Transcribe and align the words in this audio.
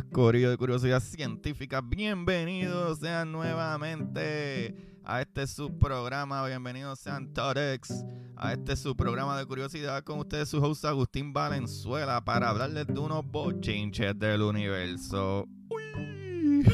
Buenas, 0.00 0.12
Corillo 0.12 0.50
de 0.50 0.56
Curiosidad 0.56 1.00
Científica. 1.00 1.80
Bienvenidos 1.80 3.00
sean 3.00 3.32
nuevamente 3.32 4.74
a 5.04 5.20
este 5.20 5.46
subprograma. 5.46 6.46
Bienvenidos 6.46 7.00
sean 7.00 7.32
Torex 7.34 8.04
a 8.36 8.52
este 8.52 8.76
subprograma 8.76 9.38
de 9.38 9.46
curiosidad 9.46 10.02
con 10.04 10.20
ustedes, 10.20 10.48
su 10.48 10.62
host 10.62 10.84
Agustín 10.84 11.32
Valenzuela, 11.32 12.24
para 12.24 12.48
hablarles 12.48 12.86
de 12.86 12.98
unos 12.98 13.24
bochinches 13.26 14.18
del 14.18 14.42
universo. 14.42 15.46
Uy. 15.68 16.64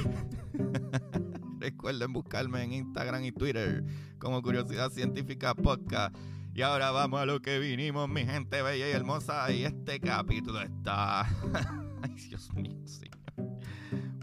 Recuerden 1.59 2.13
buscarme 2.13 2.63
en 2.63 2.73
Instagram 2.75 3.25
y 3.25 3.33
Twitter 3.33 3.85
como 4.19 4.41
Curiosidad 4.43 4.91
Científica 4.91 5.55
Podcast. 5.55 6.15
Y 6.55 6.63
ahora 6.63 6.91
vamos 6.91 7.21
a 7.21 7.27
lo 7.27 7.41
que 7.41 7.59
vinimos, 7.59 8.09
mi 8.09 8.25
gente 8.25 8.63
bella 8.63 8.89
y 8.89 8.93
hermosa. 8.93 9.51
Y 9.51 9.65
este 9.65 10.01
capítulo 10.01 10.61
está. 10.63 11.27
Dios 12.29 12.53
mío, 12.55 12.77
sí. 12.87 13.11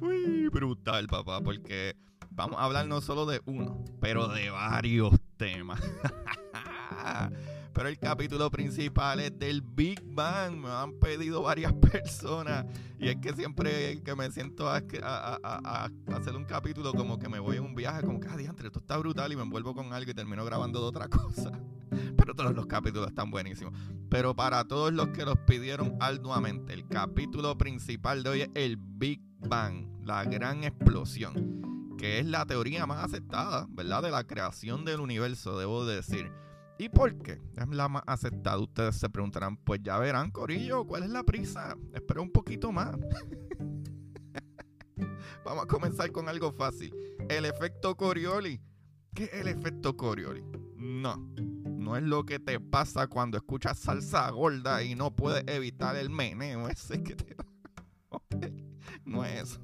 Uy, 0.02 0.50
brutal, 0.50 1.08
papá, 1.08 1.42
porque 1.42 1.96
vamos 2.32 2.60
a 2.60 2.64
hablar 2.64 2.88
no 2.88 3.02
solo 3.02 3.26
de 3.26 3.42
uno, 3.46 3.84
pero 4.02 4.28
de 4.28 4.50
varios 4.50 5.14
temas. 5.38 5.82
Pero 7.74 7.90
el 7.90 7.98
capítulo 7.98 8.52
principal 8.52 9.20
es 9.20 9.38
del 9.40 9.64
Big 9.64 10.00
Bang. 10.06 10.58
Me 10.58 10.70
han 10.70 10.94
pedido 11.00 11.42
varias 11.42 11.74
personas. 11.92 12.68
Y 13.00 13.10
es 13.10 13.16
que 13.16 13.34
siempre 13.34 14.00
que 14.04 14.16
me 14.16 14.30
siento 14.30 14.70
a 14.70 14.76
hacer 14.78 16.36
un 16.36 16.46
capítulo, 16.46 16.94
como 16.94 17.18
que 17.18 17.28
me 17.28 17.40
voy 17.40 17.58
en 17.58 17.64
un 17.64 17.74
viaje, 17.74 18.04
como 18.04 18.20
que, 18.20 18.28
ah, 18.28 18.38
diantre, 18.38 18.68
esto 18.68 18.78
está 18.78 18.96
brutal. 18.98 19.34
Y 19.34 19.36
me 19.36 19.42
envuelvo 19.42 19.74
con 19.74 19.92
algo 19.92 20.12
y 20.12 20.14
termino 20.14 20.46
grabando 20.46 20.82
de 20.82 20.86
otra 20.86 21.08
cosa. 21.08 21.52
Pero 22.24 22.36
todos 22.36 22.56
los 22.56 22.68
capítulos 22.68 23.10
están 23.10 23.32
buenísimos. 23.32 23.74
Pero 24.10 24.34
para 24.34 24.66
todos 24.66 24.94
los 24.94 25.10
que 25.10 25.26
los 25.26 25.38
pidieron 25.40 25.98
arduamente, 26.00 26.74
el 26.74 26.88
capítulo 26.88 27.58
principal 27.58 28.24
de 28.24 28.30
hoy 28.30 28.42
es 28.44 28.50
el 28.56 28.78
Big 28.78 29.22
Bang, 29.40 29.90
la 30.06 30.24
gran 30.24 30.64
explosión, 30.64 31.98
que 31.98 32.20
es 32.20 32.26
la 32.26 32.46
teoría 32.46 32.86
más 32.86 33.04
aceptada, 33.04 33.68
¿verdad? 33.72 34.04
De 34.04 34.10
la 34.10 34.24
creación 34.24 34.86
del 34.86 35.02
universo, 35.02 35.60
debo 35.60 35.86
decir. 35.86 36.32
¿Y 36.80 36.88
por 36.88 37.14
qué 37.18 37.42
es 37.58 37.68
la 37.68 37.90
más 37.90 38.04
aceptada? 38.08 38.58
Ustedes 38.58 38.96
se 38.96 39.10
preguntarán, 39.10 39.58
pues 39.58 39.82
ya 39.84 40.00
verán, 40.00 40.32
Corillo, 40.32 40.86
¿cuál 40.86 41.04
es 41.04 41.10
la 41.10 41.24
prisa? 41.24 41.76
Espera 41.94 42.22
un 42.22 42.32
poquito 42.32 42.72
más. 42.72 42.96
Vamos 45.44 45.66
a 45.66 45.68
comenzar 45.68 46.10
con 46.14 46.30
algo 46.30 46.54
fácil. 46.54 46.96
El 47.28 47.44
efecto 47.44 47.98
Coriolis. 47.98 48.62
¿Qué 49.14 49.26
es 49.26 49.34
el 49.34 49.50
efecto 49.50 49.98
Coriolis? 49.98 50.46
No, 50.78 51.18
no 51.84 51.98
es 51.98 52.04
lo 52.04 52.26
que 52.26 52.40
te 52.40 52.60
pasa 52.60 53.08
cuando 53.08 53.38
escuchas 53.38 53.78
salsa 53.78 54.30
gorda 54.32 54.84
y 54.84 54.96
no 54.96 55.16
puedes 55.16 55.44
evitar 55.48 55.96
el 55.96 56.10
meneo 56.10 56.68
ese 56.70 57.04
que 57.04 57.16
te 57.16 57.36
No 59.06 59.26
es 59.26 59.44
eso. 59.44 59.62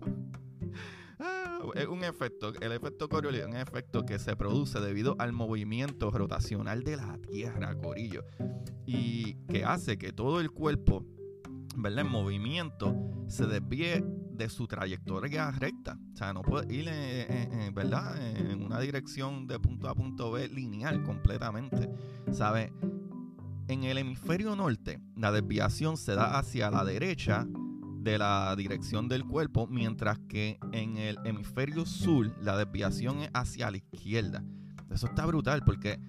Ah, 1.20 1.60
es 1.76 1.88
un 1.88 2.04
efecto, 2.04 2.54
el 2.62 2.72
efecto 2.72 3.10
Coriolis 3.10 3.42
es 3.42 3.48
un 3.48 3.58
efecto 3.58 4.06
que 4.06 4.20
se 4.20 4.36
produce 4.36 4.80
debido 4.80 5.16
al 5.20 5.34
movimiento 5.34 6.12
rotacional 6.12 6.84
de 6.84 6.98
la 6.98 7.18
Tierra, 7.18 7.76
Corillo, 7.76 8.24
y 8.86 9.34
que 9.50 9.66
hace 9.66 9.98
que 9.98 10.14
todo 10.14 10.40
el 10.40 10.52
cuerpo, 10.52 11.06
¿verdad? 11.76 12.06
En 12.06 12.12
movimiento 12.12 12.96
se 13.28 13.48
desvíe 13.48 14.06
de 14.40 14.50
su 14.50 14.68
trayectoria 14.68 15.52
recta. 15.52 16.00
O 16.14 16.18
sea, 16.18 16.34
no 16.34 16.42
puede 16.42 16.74
ir, 16.74 16.88
eh, 16.88 17.22
eh, 17.22 17.50
eh, 17.52 17.72
¿verdad? 17.74 18.18
En 18.38 18.64
una 18.64 18.80
dirección 18.80 19.46
de 19.48 19.60
punto 19.60 19.88
A 19.88 19.92
a 19.92 19.96
punto 19.96 20.32
B 20.32 20.48
lineal 20.48 21.04
completamente. 21.04 21.90
¿Sabe? 22.32 22.74
En 23.68 23.84
el 23.84 23.98
hemisferio 23.98 24.56
norte, 24.56 25.02
la 25.16 25.32
desviación 25.32 25.98
se 25.98 26.16
da 26.16 26.40
hacia 26.40 26.72
la 26.72 26.86
derecha 26.86 27.46
de 28.02 28.18
la 28.18 28.56
dirección 28.56 29.10
del 29.10 29.26
cuerpo, 29.26 29.68
mientras 29.68 30.18
que 30.30 30.58
en 30.72 30.98
el 30.98 31.18
hemisferio 31.26 31.86
sur 31.86 32.34
la 32.42 32.58
desviación 32.58 33.20
es 33.20 33.30
hacia 33.34 33.70
la 33.70 33.78
izquierda. 33.78 34.44
Eso 34.90 35.08
está 35.08 35.26
brutal 35.26 35.64
porque 35.66 36.00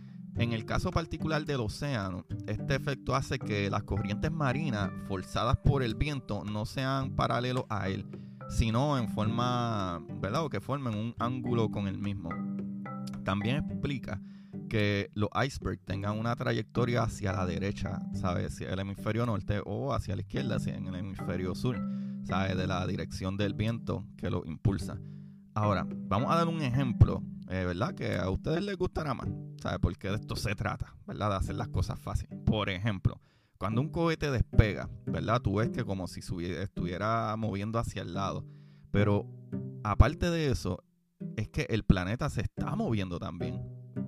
en 0.41 0.55
el 0.55 0.65
caso 0.65 0.91
particular 0.91 1.45
del 1.45 1.61
océano, 1.61 2.25
este 2.47 2.75
efecto 2.75 3.15
hace 3.15 3.39
que 3.39 3.69
las 3.69 3.83
corrientes 3.83 4.33
marinas 4.33 4.91
forzadas 5.07 5.59
por 5.59 5.83
el 5.83 5.95
viento 5.95 6.45
no 6.45 6.65
sean 6.65 7.15
paralelos 7.15 7.65
a 7.69 7.91
él, 7.91 8.07
sino 8.49 8.97
en 8.97 9.11
forma, 9.11 10.03
¿verdad? 10.19 10.47
O 10.47 10.49
que 10.49 10.63
formen 10.63 10.95
un 10.95 11.15
ángulo 11.19 11.71
con 11.71 11.87
el 11.87 11.99
mismo. 11.99 12.31
También 13.23 13.57
explica 13.57 14.19
que 14.71 15.11
los 15.13 15.29
icebergs 15.45 15.85
tengan 15.85 16.19
una 16.19 16.35
trayectoria 16.35 17.03
hacia 17.03 17.35
la 17.35 17.45
derecha, 17.45 18.01
¿sabes? 18.15 18.55
Hacia 18.55 18.71
el 18.71 18.79
hemisferio 18.79 19.27
norte 19.27 19.61
o 19.67 19.93
hacia 19.93 20.17
la 20.17 20.23
izquierda, 20.23 20.57
en 20.65 20.87
el 20.87 20.95
hemisferio 20.95 21.55
sur, 21.55 21.79
¿sabes? 22.25 22.57
De 22.57 22.67
la 22.67 22.87
dirección 22.87 23.37
del 23.37 23.53
viento 23.53 24.07
que 24.17 24.31
lo 24.31 24.47
impulsa. 24.47 24.99
Ahora, 25.55 25.87
vamos 25.89 26.31
a 26.31 26.37
dar 26.37 26.49
un 26.49 26.63
ejemplo, 26.63 27.23
eh, 27.49 27.65
¿verdad? 27.65 27.95
Que 27.95 28.17
a 28.17 28.31
ustedes 28.31 28.63
les 28.63 28.77
gustará 28.77 29.15
más, 29.15 29.29
¿sabes? 29.61 29.79
Porque 29.81 30.09
de 30.09 30.17
esto 30.17 30.37
se 30.37 30.55
trata, 30.55 30.95
¿verdad? 31.07 31.31
De 31.31 31.37
hacer 31.37 31.55
las 31.57 31.69
cosas 31.69 31.99
fáciles. 31.99 32.39
Por 32.47 32.71
ejemplo, 32.71 33.21
cuando 33.59 33.81
un 33.81 33.91
cohete 33.91 34.31
despega, 34.31 34.89
¿verdad? 35.07 35.43
Tú 35.43 35.57
ves 35.57 35.71
que 35.71 35.85
como 35.85 36.07
si 36.07 36.21
estuviera 36.21 37.35
moviendo 37.37 37.79
hacia 37.79 38.03
el 38.03 38.15
lado. 38.15 38.47
Pero 38.91 39.27
aparte 39.83 40.31
de 40.31 40.51
eso, 40.51 40.83
es 41.37 41.49
que 41.49 41.67
el 41.69 41.85
planeta 41.85 42.31
se 42.31 42.43
está 42.43 42.75
moviendo 42.77 43.19
también. 43.19 43.61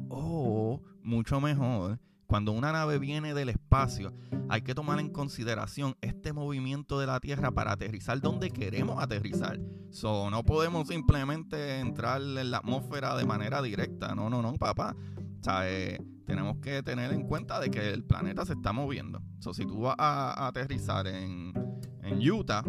O, 0.08 0.80
mucho 1.02 1.40
mejor, 1.40 1.98
cuando 2.32 2.52
una 2.52 2.72
nave 2.72 2.98
viene 2.98 3.34
del 3.34 3.50
espacio, 3.50 4.14
hay 4.48 4.62
que 4.62 4.74
tomar 4.74 4.98
en 5.00 5.10
consideración 5.10 5.96
este 6.00 6.32
movimiento 6.32 6.98
de 6.98 7.06
la 7.06 7.20
Tierra 7.20 7.50
para 7.50 7.72
aterrizar 7.72 8.22
donde 8.22 8.48
queremos 8.48 9.02
aterrizar. 9.02 9.60
So, 9.90 10.30
no 10.30 10.42
podemos 10.42 10.88
simplemente 10.88 11.78
entrar 11.78 12.22
en 12.22 12.50
la 12.50 12.56
atmósfera 12.56 13.14
de 13.16 13.26
manera 13.26 13.60
directa. 13.60 14.14
No, 14.14 14.30
no, 14.30 14.40
no, 14.40 14.54
papá. 14.54 14.96
O 15.40 15.44
sea, 15.44 15.70
eh, 15.70 16.00
tenemos 16.24 16.56
que 16.56 16.82
tener 16.82 17.12
en 17.12 17.26
cuenta 17.26 17.60
de 17.60 17.70
que 17.70 17.90
el 17.90 18.02
planeta 18.02 18.46
se 18.46 18.54
está 18.54 18.72
moviendo. 18.72 19.20
So, 19.38 19.52
si 19.52 19.66
tú 19.66 19.82
vas 19.82 19.96
a, 19.98 20.32
a 20.32 20.46
aterrizar 20.46 21.06
en, 21.06 21.52
en 22.02 22.30
Utah, 22.30 22.64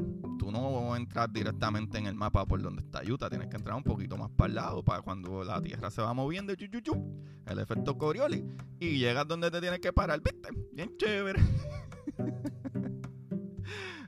no 0.53 0.95
entras 0.95 1.31
directamente 1.33 1.97
en 1.97 2.05
el 2.05 2.15
mapa 2.15 2.45
por 2.45 2.61
donde 2.61 2.81
está 2.81 3.01
Utah. 3.03 3.29
Tienes 3.29 3.47
que 3.49 3.57
entrar 3.57 3.75
un 3.75 3.83
poquito 3.83 4.15
más 4.17 4.29
para 4.31 4.47
el 4.49 4.55
lado, 4.55 4.83
para 4.83 5.01
cuando 5.01 5.43
la 5.43 5.61
Tierra 5.61 5.89
se 5.91 6.01
va 6.01 6.13
moviendo, 6.13 6.53
chu, 6.55 6.65
el 7.47 7.59
efecto 7.59 7.97
Coriolis. 7.97 8.44
Y 8.79 8.97
llegas 9.00 9.27
donde 9.27 9.50
te 9.51 9.59
tienes 9.59 9.79
que 9.79 9.91
parar, 9.91 10.21
¿viste? 10.21 10.50
Bien 10.71 10.95
chévere. 10.97 11.41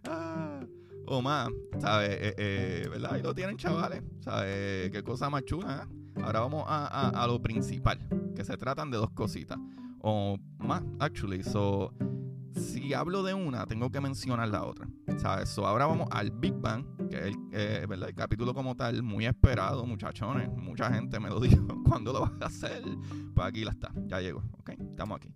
Ah, 0.08 0.60
o 1.08 1.22
más, 1.22 1.50
¿sabes? 1.80 2.10
Eh, 2.12 2.36
eh, 2.38 2.88
¿Verdad? 2.90 3.14
Ahí 3.14 3.22
lo 3.24 3.34
tienen, 3.34 3.58
chavales. 3.58 4.04
¿Sabes? 4.20 4.92
Qué 4.92 5.04
cosa 5.04 5.30
más 5.30 5.44
chula, 5.46 5.88
¿eh? 5.88 6.22
Ahora 6.24 6.42
vamos 6.42 6.64
a- 6.68 7.10
a 7.10 7.28
lo 7.28 7.42
principal, 7.42 8.00
que 8.36 8.44
se 8.46 8.56
tratan 8.58 8.92
de 8.92 8.98
dos 8.98 9.10
cositas. 9.12 9.58
O 10.02 10.38
más, 10.60 10.84
actually. 11.00 11.44
So, 11.44 11.92
si 12.56 12.94
hablo 12.94 13.24
de 13.24 13.34
una, 13.34 13.66
tengo 13.66 13.92
que 13.92 14.02
mencionar 14.02 14.48
la 14.50 14.64
otra. 14.64 14.88
¿Sabes? 15.18 15.58
Ahora 15.58 15.86
vamos 15.86 16.08
al 16.12 16.32
Big 16.32 16.54
Bang, 16.54 16.86
que 17.10 17.18
es 17.18 17.24
el, 17.26 17.36
eh, 17.52 17.86
el 17.90 18.16
capítulo 18.16 18.54
como 18.54 18.76
tal, 18.76 19.04
muy 19.04 19.26
esperado, 19.26 19.86
muchachones. 19.86 20.50
Mucha 20.50 20.92
gente 20.94 21.20
me 21.20 21.30
lo 21.30 21.40
dijo. 21.42 21.66
¿Cuándo 21.88 22.14
lo 22.14 22.22
vas 22.22 22.34
a 22.42 22.46
hacer? 22.46 22.84
Pues 23.34 23.48
aquí 23.48 23.64
la 23.64 23.72
está, 23.72 23.92
ya 24.08 24.20
llegó. 24.20 24.44
¿Ok? 24.60 24.72
Estamos 24.72 25.18
aquí. 25.18 25.34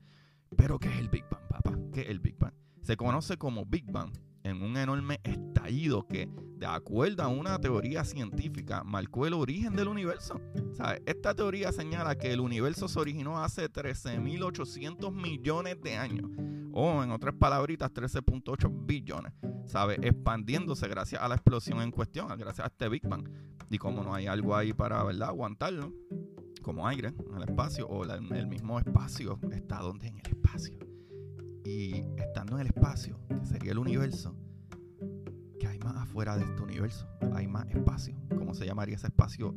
Pero, 0.55 0.79
¿qué 0.79 0.89
es 0.89 0.99
el 0.99 1.09
Big 1.09 1.25
Bang, 1.29 1.47
papá? 1.47 1.77
¿Qué 1.93 2.01
es 2.01 2.09
el 2.09 2.19
Big 2.19 2.37
Bang? 2.37 2.53
Se 2.81 2.97
conoce 2.97 3.37
como 3.37 3.65
Big 3.65 3.91
Bang 3.91 4.11
en 4.43 4.61
un 4.61 4.77
enorme 4.77 5.19
estallido 5.23 6.07
que, 6.07 6.29
de 6.57 6.65
acuerdo 6.65 7.23
a 7.23 7.27
una 7.27 7.59
teoría 7.59 8.03
científica, 8.03 8.83
marcó 8.83 9.25
el 9.27 9.33
origen 9.33 9.75
del 9.75 9.87
universo. 9.87 10.41
Esta 11.05 11.33
teoría 11.35 11.71
señala 11.71 12.17
que 12.17 12.31
el 12.31 12.39
universo 12.39 12.87
se 12.87 12.99
originó 12.99 13.43
hace 13.43 13.69
13.800 13.69 15.11
millones 15.11 15.81
de 15.81 15.95
años, 15.97 16.29
o 16.73 17.03
en 17.03 17.11
otras 17.11 17.35
palabritas, 17.35 17.91
13.8 17.91 18.85
billones, 18.85 19.33
¿sabe? 19.65 19.97
expandiéndose 20.01 20.87
gracias 20.87 21.21
a 21.21 21.27
la 21.27 21.35
explosión 21.35 21.81
en 21.81 21.91
cuestión, 21.91 22.27
gracias 22.37 22.65
a 22.65 22.67
este 22.67 22.89
Big 22.89 23.07
Bang. 23.07 23.27
Y 23.69 23.77
como 23.77 24.03
no 24.03 24.13
hay 24.13 24.27
algo 24.27 24.55
ahí 24.55 24.73
para 24.73 25.03
¿verdad? 25.03 25.29
aguantarlo, 25.29 25.93
como 26.61 26.87
aire 26.87 27.13
en 27.29 27.35
el 27.35 27.43
espacio, 27.43 27.87
o 27.87 28.03
el 28.03 28.47
mismo 28.47 28.79
espacio 28.79 29.39
está 29.51 29.79
donde 29.79 30.07
en 30.07 30.19
el 30.19 30.27
espacio 30.27 30.79
y 31.69 32.03
estando 32.17 32.55
en 32.55 32.61
el 32.61 32.67
espacio, 32.67 33.19
que 33.27 33.45
sería 33.45 33.71
el 33.71 33.77
universo, 33.77 34.35
que 35.59 35.67
hay 35.67 35.77
más 35.79 35.95
afuera 35.97 36.37
de 36.37 36.43
este 36.43 36.61
universo, 36.61 37.07
hay 37.33 37.47
más 37.47 37.67
espacio. 37.69 38.15
¿Cómo 38.37 38.53
se 38.53 38.65
llamaría 38.65 38.95
ese 38.95 39.07
espacio 39.07 39.55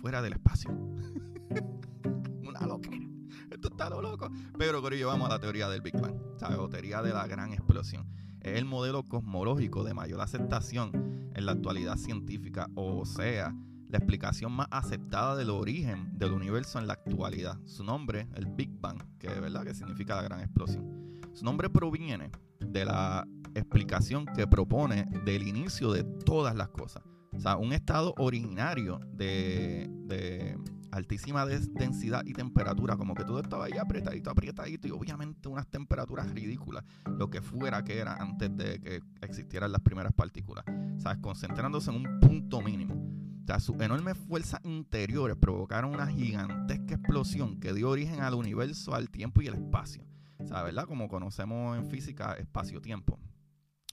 fuera 0.00 0.20
del 0.22 0.32
espacio? 0.32 0.70
Una 2.42 2.66
loquera. 2.66 3.06
Esto 3.50 3.68
está 3.68 3.88
lo 3.88 4.02
loco. 4.02 4.30
Pero 4.58 4.82
Corillo, 4.82 5.08
vamos 5.08 5.28
a 5.28 5.34
la 5.34 5.38
teoría 5.38 5.68
del 5.68 5.80
Big 5.80 5.98
Bang, 6.00 6.16
teoría 6.36 7.02
de 7.02 7.12
la 7.12 7.26
gran 7.26 7.52
explosión. 7.52 8.06
Es 8.40 8.58
el 8.58 8.64
modelo 8.64 9.02
cosmológico 9.04 9.84
de 9.84 9.94
mayor 9.94 10.20
aceptación 10.20 11.30
en 11.34 11.46
la 11.46 11.52
actualidad 11.52 11.96
científica, 11.96 12.68
o 12.74 13.04
sea, 13.04 13.54
la 13.88 13.98
explicación 13.98 14.52
más 14.52 14.68
aceptada 14.70 15.36
del 15.36 15.50
origen 15.50 16.18
del 16.18 16.32
universo 16.32 16.78
en 16.78 16.86
la 16.86 16.94
actualidad. 16.94 17.58
Su 17.64 17.84
nombre, 17.84 18.28
el 18.34 18.46
Big 18.46 18.70
Bang, 18.80 19.02
que 19.18 19.28
verdad 19.28 19.64
que 19.64 19.74
significa 19.74 20.16
la 20.16 20.22
gran 20.22 20.40
explosión. 20.40 21.20
Su 21.32 21.44
nombre 21.44 21.70
proviene 21.70 22.30
de 22.60 22.84
la 22.84 23.26
explicación 23.54 24.26
que 24.26 24.46
propone 24.46 25.06
del 25.24 25.46
inicio 25.46 25.92
de 25.92 26.04
todas 26.04 26.54
las 26.54 26.68
cosas. 26.68 27.02
O 27.36 27.40
sea, 27.40 27.56
un 27.56 27.72
estado 27.72 28.14
originario 28.18 29.00
de, 29.12 30.56
altísima 30.90 31.44
densidad 31.44 32.24
y 32.24 32.32
temperatura, 32.32 32.96
como 32.96 33.14
que 33.14 33.24
todo 33.24 33.40
estaba 33.40 33.64
ahí 33.64 33.76
apretadito, 33.78 34.30
apretadito 34.30 34.86
y 34.86 34.92
obviamente 34.92 35.48
unas 35.48 35.66
temperaturas 35.66 36.30
ridículas, 36.32 36.84
lo 37.18 37.28
que 37.30 37.42
fuera 37.42 37.82
que 37.82 37.98
era 37.98 38.14
antes 38.14 38.56
de 38.56 38.80
que 38.80 39.00
existieran 39.20 39.72
las 39.72 39.80
primeras 39.80 40.12
partículas, 40.12 40.64
¿sabes? 40.98 41.18
Concentrándose 41.18 41.90
en 41.90 41.96
un 41.96 42.20
punto 42.20 42.62
mínimo. 42.62 42.94
O 43.42 43.46
sea, 43.46 43.58
sus 43.58 43.78
enormes 43.80 44.16
fuerzas 44.16 44.60
interiores 44.62 45.36
provocaron 45.36 45.92
una 45.92 46.06
gigantesca 46.06 46.94
explosión 46.94 47.58
que 47.58 47.74
dio 47.74 47.90
origen 47.90 48.20
al 48.20 48.34
universo, 48.34 48.94
al 48.94 49.10
tiempo 49.10 49.42
y 49.42 49.48
al 49.48 49.54
espacio. 49.54 50.04
¿sabes? 50.46 50.74
¿verdad? 50.74 50.86
Como 50.86 51.08
conocemos 51.08 51.76
en 51.76 51.86
física, 51.86 52.34
espacio-tiempo. 52.34 53.18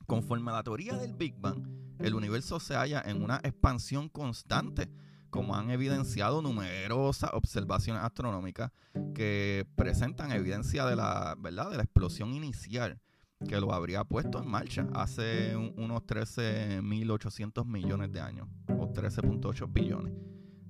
Conforme 0.07 0.51
a 0.51 0.55
la 0.55 0.63
teoría 0.63 0.97
del 0.97 1.13
Big 1.13 1.35
Bang, 1.39 1.67
el 2.01 2.15
universo 2.15 2.59
se 2.59 2.75
halla 2.75 3.01
en 3.05 3.23
una 3.23 3.37
expansión 3.43 4.09
constante, 4.09 4.89
como 5.29 5.55
han 5.55 5.71
evidenciado 5.71 6.41
numerosas 6.41 7.31
observaciones 7.33 8.03
astronómicas 8.03 8.71
que 9.15 9.65
presentan 9.75 10.31
evidencia 10.31 10.85
de 10.85 10.95
la, 10.95 11.35
¿verdad? 11.39 11.71
De 11.71 11.77
la 11.77 11.83
explosión 11.83 12.33
inicial 12.33 12.99
que 13.47 13.59
lo 13.59 13.73
habría 13.73 14.03
puesto 14.03 14.41
en 14.41 14.49
marcha 14.49 14.87
hace 14.93 15.55
unos 15.55 16.01
13.800 16.01 17.65
millones 17.65 18.11
de 18.11 18.21
años, 18.21 18.47
o 18.67 18.91
13.8 18.91 19.71
billones. 19.71 20.13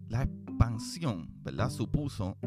La 0.07 0.24
expansión, 0.24 1.30
¿verdad? 1.44 1.69
Supuso 1.69 2.38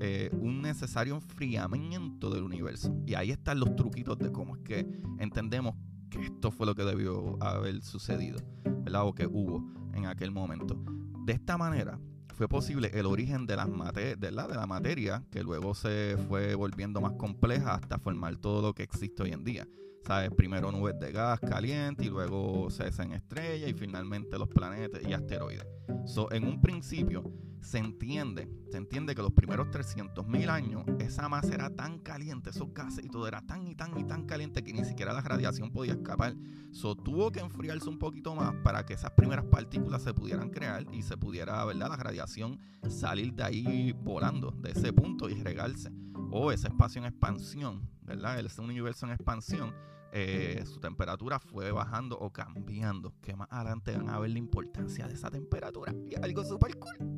eh, 0.00 0.30
un 0.32 0.62
necesario 0.62 1.14
enfriamiento 1.14 2.30
del 2.30 2.44
universo. 2.44 2.94
Y 3.06 3.14
ahí 3.14 3.30
están 3.30 3.60
los 3.60 3.76
truquitos 3.76 4.18
de 4.18 4.32
cómo 4.32 4.56
es 4.56 4.62
que 4.62 4.86
entendemos 5.18 5.74
que 6.10 6.20
esto 6.20 6.50
fue 6.50 6.66
lo 6.66 6.74
que 6.74 6.84
debió 6.84 7.42
haber 7.42 7.82
sucedido, 7.82 8.38
¿verdad? 8.64 9.06
O 9.06 9.14
que 9.14 9.26
hubo 9.26 9.64
en 9.94 10.06
aquel 10.06 10.30
momento. 10.30 10.76
De 11.24 11.32
esta 11.32 11.56
manera 11.56 11.98
fue 12.34 12.48
posible 12.48 12.90
el 12.94 13.06
origen 13.06 13.46
de, 13.46 13.56
las 13.56 13.68
de, 13.94 14.30
la, 14.32 14.46
de 14.48 14.54
la 14.54 14.66
materia, 14.66 15.24
que 15.30 15.42
luego 15.42 15.74
se 15.74 16.16
fue 16.28 16.54
volviendo 16.54 17.00
más 17.00 17.12
compleja 17.12 17.74
hasta 17.74 17.98
formar 17.98 18.36
todo 18.36 18.62
lo 18.62 18.74
que 18.74 18.82
existe 18.82 19.22
hoy 19.22 19.32
en 19.32 19.44
día. 19.44 19.68
¿Sabes? 20.06 20.30
Primero 20.30 20.72
nubes 20.72 20.98
de 20.98 21.12
gas 21.12 21.38
caliente 21.40 22.06
y 22.06 22.08
luego 22.08 22.70
se 22.70 22.84
hacen 22.84 23.12
estrellas 23.12 23.68
y 23.68 23.74
finalmente 23.74 24.38
los 24.38 24.48
planetas 24.48 25.02
y 25.06 25.12
asteroides. 25.12 25.66
So, 26.06 26.32
en 26.32 26.44
un 26.44 26.62
principio, 26.62 27.22
se 27.60 27.78
entiende, 27.78 28.48
se 28.70 28.78
entiende 28.78 29.14
que 29.14 29.22
los 29.22 29.32
primeros 29.32 29.68
300.000 29.68 30.48
años 30.48 30.84
esa 30.98 31.28
masa 31.28 31.54
era 31.54 31.70
tan 31.70 31.98
caliente, 31.98 32.50
esos 32.50 32.72
gases 32.72 33.04
y 33.04 33.08
todo 33.08 33.26
era 33.28 33.42
tan 33.42 33.66
y 33.66 33.74
tan 33.74 33.98
y 33.98 34.04
tan 34.04 34.24
caliente 34.26 34.62
que 34.62 34.72
ni 34.72 34.84
siquiera 34.84 35.12
la 35.12 35.20
radiación 35.20 35.70
podía 35.70 35.92
escapar. 35.92 36.34
So, 36.72 36.94
tuvo 36.94 37.30
que 37.30 37.40
enfriarse 37.40 37.88
un 37.88 37.98
poquito 37.98 38.34
más 38.34 38.54
para 38.62 38.84
que 38.86 38.94
esas 38.94 39.10
primeras 39.12 39.44
partículas 39.44 40.02
se 40.02 40.14
pudieran 40.14 40.50
crear 40.50 40.86
y 40.92 41.02
se 41.02 41.16
pudiera, 41.16 41.64
¿verdad? 41.64 41.88
La 41.90 41.96
radiación 41.96 42.58
salir 42.88 43.34
de 43.34 43.42
ahí 43.42 43.92
volando, 43.92 44.52
de 44.52 44.70
ese 44.70 44.92
punto 44.92 45.28
y 45.28 45.34
regarse. 45.34 45.90
O 46.30 46.52
ese 46.52 46.68
espacio 46.68 47.00
en 47.00 47.06
expansión, 47.06 47.88
¿verdad? 48.02 48.38
Ese 48.38 48.60
universo 48.60 49.06
en 49.06 49.12
expansión 49.12 49.74
eh, 50.12 50.64
su 50.66 50.80
temperatura 50.80 51.38
fue 51.38 51.70
bajando 51.72 52.18
o 52.18 52.32
cambiando. 52.32 53.14
Que 53.20 53.36
más 53.36 53.48
adelante 53.50 53.96
van 53.96 54.08
a 54.08 54.18
ver 54.18 54.30
la 54.30 54.38
importancia 54.38 55.06
de 55.06 55.14
esa 55.14 55.30
temperatura. 55.30 55.94
Y 56.08 56.16
algo 56.22 56.44
súper 56.44 56.78
cool. 56.78 57.09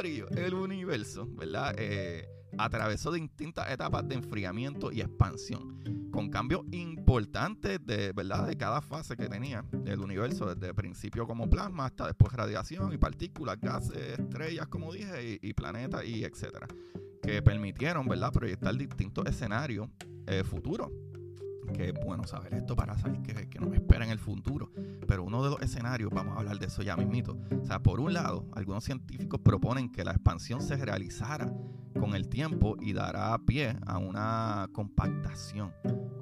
El 0.00 0.54
universo, 0.54 1.26
¿verdad? 1.32 1.74
Eh, 1.76 2.28
atravesó 2.56 3.10
distintas 3.10 3.68
etapas 3.70 4.06
de 4.06 4.14
enfriamiento 4.14 4.92
y 4.92 5.00
expansión, 5.00 6.08
con 6.12 6.30
cambios 6.30 6.62
importantes 6.70 7.84
de, 7.84 8.12
¿verdad? 8.12 8.46
de 8.46 8.56
cada 8.56 8.80
fase 8.80 9.16
que 9.16 9.28
tenía 9.28 9.64
el 9.86 9.98
universo, 9.98 10.54
desde 10.54 10.68
el 10.68 10.74
principio 10.74 11.26
como 11.26 11.50
plasma 11.50 11.86
hasta 11.86 12.06
después 12.06 12.32
radiación 12.32 12.92
y 12.92 12.96
partículas, 12.96 13.60
gases, 13.60 14.20
estrellas, 14.20 14.68
como 14.68 14.92
dije, 14.92 15.40
y, 15.42 15.52
planetas 15.52 16.04
y 16.04 16.22
etcétera, 16.22 16.68
que 17.20 17.42
permitieron 17.42 18.06
¿verdad? 18.06 18.32
proyectar 18.32 18.76
distintos 18.76 19.26
escenarios 19.26 19.88
eh, 20.28 20.44
futuros 20.44 20.92
que 21.68 21.90
es 21.90 21.94
bueno 22.04 22.24
saber 22.24 22.54
esto 22.54 22.76
para 22.76 22.96
saber 22.98 23.22
que, 23.22 23.48
que, 23.48 23.58
nos 23.58 23.72
espera 23.72 24.04
en 24.04 24.10
el 24.10 24.18
futuro. 24.18 24.70
Pero 25.06 25.24
uno 25.24 25.42
de 25.42 25.50
los 25.50 25.62
escenarios, 25.62 26.10
vamos 26.12 26.36
a 26.36 26.40
hablar 26.40 26.58
de 26.58 26.66
eso 26.66 26.82
ya 26.82 26.96
mismito. 26.96 27.38
O 27.60 27.64
sea, 27.64 27.82
por 27.82 28.00
un 28.00 28.12
lado, 28.12 28.46
algunos 28.52 28.84
científicos 28.84 29.40
proponen 29.40 29.90
que 29.90 30.04
la 30.04 30.12
expansión 30.12 30.62
se 30.62 30.76
realizara 30.76 31.52
con 31.98 32.14
el 32.14 32.28
tiempo 32.28 32.76
y 32.80 32.92
dará 32.92 33.36
pie 33.38 33.76
a 33.86 33.98
una 33.98 34.68
compactación. 34.72 35.72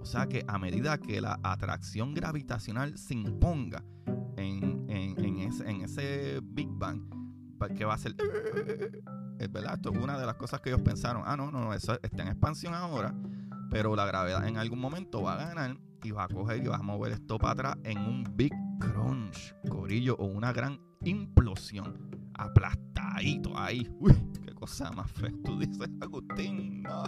O 0.00 0.04
sea 0.04 0.26
que 0.26 0.44
a 0.46 0.58
medida 0.58 0.98
que 0.98 1.20
la 1.20 1.38
atracción 1.43 2.14
gravitacional 2.14 2.96
se 2.96 3.14
imponga 3.14 3.84
en, 4.37 4.87
en, 4.88 5.38
ese, 5.40 5.69
en 5.69 5.82
ese 5.82 6.40
Big 6.42 6.69
Bang, 6.70 7.02
que 7.76 7.84
va 7.84 7.94
a 7.94 7.99
ser... 7.99 8.14
Verdad, 9.50 9.75
esto 9.75 9.92
es 9.92 9.99
una 9.99 10.19
de 10.19 10.26
las 10.26 10.35
cosas 10.37 10.61
que 10.61 10.71
ellos 10.71 10.80
pensaron. 10.80 11.23
Ah, 11.25 11.37
no, 11.37 11.50
no, 11.50 11.75
eso 11.75 11.99
está 12.02 12.23
en 12.23 12.28
expansión 12.28 12.75
ahora 12.75 13.14
pero 13.70 13.96
la 13.96 14.06
gravedad 14.06 14.46
en 14.46 14.56
algún 14.56 14.78
momento 14.78 15.23
va 15.23 15.35
a 15.35 15.49
ganar 15.49 15.76
y 16.02 16.11
va 16.11 16.25
a 16.25 16.28
coger 16.28 16.62
y 16.62 16.68
va 16.68 16.76
a 16.76 16.82
mover 16.82 17.12
esto 17.12 17.38
para 17.38 17.52
atrás 17.52 17.76
en 17.85 17.99
un 17.99 18.25
big 18.37 18.52
crunch, 18.78 19.54
corillo, 19.68 20.16
o 20.16 20.26
una 20.26 20.52
gran 20.52 20.80
implosión. 21.04 22.11
Aplastadito 22.35 23.58
ahí. 23.58 23.88
Uy, 23.99 24.12
qué 24.44 24.52
cosa 24.52 24.90
más 24.92 25.11
fea. 25.11 25.32
Tú 25.44 25.58
dices, 25.58 25.88
Agustín, 26.00 26.82
no, 26.82 27.04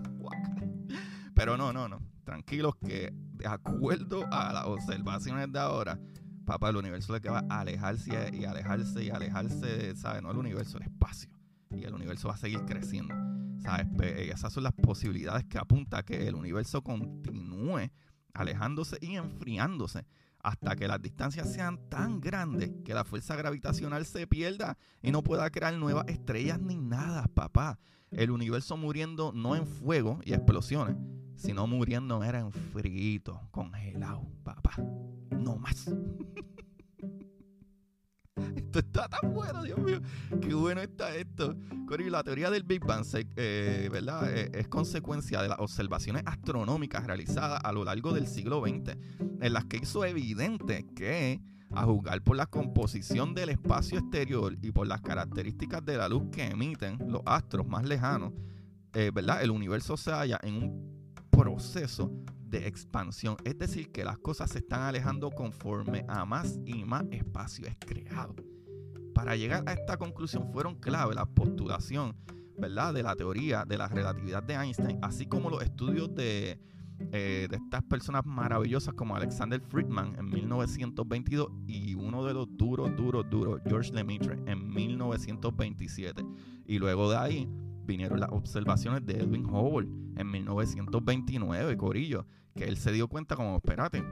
Pero 1.34 1.56
no, 1.56 1.72
no, 1.72 1.88
no. 1.88 2.00
Tranquilos 2.24 2.74
que 2.76 3.12
de 3.12 3.46
acuerdo 3.46 4.26
a 4.32 4.52
las 4.52 4.64
observaciones 4.66 5.52
de 5.52 5.58
ahora, 5.58 5.98
papá, 6.44 6.70
el 6.70 6.76
universo 6.76 7.12
le 7.12 7.20
que 7.20 7.30
va 7.30 7.44
a 7.48 7.60
alejarse 7.60 8.30
y 8.34 8.44
alejarse 8.44 9.04
y 9.04 9.10
alejarse, 9.10 9.94
¿sabes? 9.96 10.22
No 10.22 10.30
el 10.30 10.38
universo, 10.38 10.78
el 10.78 10.84
espacio. 10.84 11.37
Y 11.70 11.84
el 11.84 11.94
universo 11.94 12.28
va 12.28 12.34
a 12.34 12.38
seguir 12.38 12.60
creciendo. 12.64 13.14
¿Sabes? 13.60 13.86
Esas 14.30 14.52
son 14.52 14.62
las 14.62 14.72
posibilidades 14.72 15.44
que 15.44 15.58
apunta 15.58 15.98
a 15.98 16.02
que 16.04 16.28
el 16.28 16.34
universo 16.34 16.82
continúe 16.82 17.90
alejándose 18.32 18.98
y 19.00 19.16
enfriándose 19.16 20.06
hasta 20.40 20.76
que 20.76 20.86
las 20.86 21.02
distancias 21.02 21.52
sean 21.52 21.88
tan 21.88 22.20
grandes 22.20 22.70
que 22.84 22.94
la 22.94 23.04
fuerza 23.04 23.36
gravitacional 23.36 24.06
se 24.06 24.26
pierda 24.26 24.78
y 25.02 25.10
no 25.10 25.22
pueda 25.22 25.50
crear 25.50 25.74
nuevas 25.74 26.06
estrellas 26.08 26.60
ni 26.60 26.76
nada, 26.76 27.26
papá. 27.34 27.78
El 28.10 28.30
universo 28.30 28.76
muriendo 28.76 29.32
no 29.32 29.56
en 29.56 29.66
fuego 29.66 30.20
y 30.24 30.32
explosiones, 30.32 30.96
sino 31.36 31.66
muriendo 31.66 32.22
en 32.22 32.52
frío, 32.52 33.40
congelado, 33.50 34.26
papá. 34.44 34.72
No 35.30 35.56
más. 35.56 35.90
Esto 38.64 38.80
está 38.80 39.08
tan 39.08 39.32
bueno, 39.32 39.62
Dios 39.62 39.78
mío. 39.78 40.00
Qué 40.40 40.52
bueno 40.54 40.80
está 40.80 41.14
esto. 41.14 41.54
Cori, 41.86 42.10
la 42.10 42.24
teoría 42.24 42.50
del 42.50 42.64
Big 42.64 42.84
Bang 42.84 43.04
eh, 43.36 43.88
¿verdad? 43.90 44.36
Eh, 44.36 44.50
es 44.52 44.68
consecuencia 44.68 45.42
de 45.42 45.48
las 45.48 45.60
observaciones 45.60 46.22
astronómicas 46.26 47.06
realizadas 47.06 47.60
a 47.62 47.72
lo 47.72 47.84
largo 47.84 48.12
del 48.12 48.26
siglo 48.26 48.60
XX, 48.60 48.96
en 49.40 49.52
las 49.52 49.64
que 49.66 49.78
hizo 49.78 50.04
evidente 50.04 50.86
que, 50.96 51.40
a 51.70 51.84
juzgar 51.84 52.22
por 52.22 52.36
la 52.36 52.46
composición 52.46 53.34
del 53.34 53.50
espacio 53.50 53.98
exterior 54.00 54.56
y 54.60 54.72
por 54.72 54.86
las 54.86 55.02
características 55.02 55.84
de 55.84 55.96
la 55.96 56.08
luz 56.08 56.24
que 56.32 56.46
emiten 56.46 56.98
los 57.06 57.22
astros 57.24 57.66
más 57.66 57.84
lejanos, 57.86 58.32
eh, 58.94 59.12
¿verdad? 59.14 59.42
el 59.42 59.50
universo 59.50 59.96
se 59.96 60.10
halla 60.10 60.40
en 60.42 60.54
un 60.56 61.14
proceso 61.30 62.10
de 62.48 62.66
expansión. 62.66 63.36
Es 63.44 63.58
decir, 63.58 63.90
que 63.92 64.04
las 64.04 64.18
cosas 64.18 64.50
se 64.50 64.58
están 64.58 64.82
alejando 64.82 65.30
conforme 65.30 66.04
a 66.08 66.24
más 66.24 66.58
y 66.64 66.84
más 66.84 67.04
espacio 67.10 67.66
es 67.66 67.76
creado. 67.78 68.34
Para 69.14 69.36
llegar 69.36 69.64
a 69.66 69.72
esta 69.72 69.96
conclusión 69.96 70.50
fueron 70.52 70.76
clave 70.76 71.14
la 71.14 71.26
postulación 71.26 72.16
¿verdad? 72.56 72.94
de 72.94 73.02
la 73.02 73.16
teoría 73.16 73.64
de 73.64 73.78
la 73.78 73.88
relatividad 73.88 74.42
de 74.42 74.54
Einstein, 74.54 74.98
así 75.02 75.26
como 75.26 75.50
los 75.50 75.62
estudios 75.62 76.14
de, 76.14 76.60
eh, 77.12 77.46
de 77.48 77.56
estas 77.56 77.82
personas 77.84 78.26
maravillosas 78.26 78.94
como 78.94 79.16
Alexander 79.16 79.60
Friedman 79.60 80.16
en 80.18 80.28
1922 80.30 81.48
y 81.66 81.94
uno 81.94 82.24
de 82.24 82.34
los 82.34 82.48
duros, 82.56 82.94
duros, 82.96 83.24
duros, 83.30 83.60
George 83.66 83.92
Lemaitre 83.92 84.38
en 84.46 84.68
1927. 84.68 86.24
Y 86.66 86.78
luego 86.78 87.10
de 87.10 87.16
ahí 87.16 87.48
vinieron 87.88 88.20
las 88.20 88.30
observaciones 88.30 89.04
de 89.04 89.14
Edwin 89.14 89.46
Hubble 89.46 89.88
en 90.16 90.30
1929, 90.30 91.76
Corillo, 91.78 92.26
que 92.54 92.64
él 92.64 92.76
se 92.76 92.92
dio 92.92 93.08
cuenta 93.08 93.34
como, 93.34 93.56
espérate, 93.56 94.04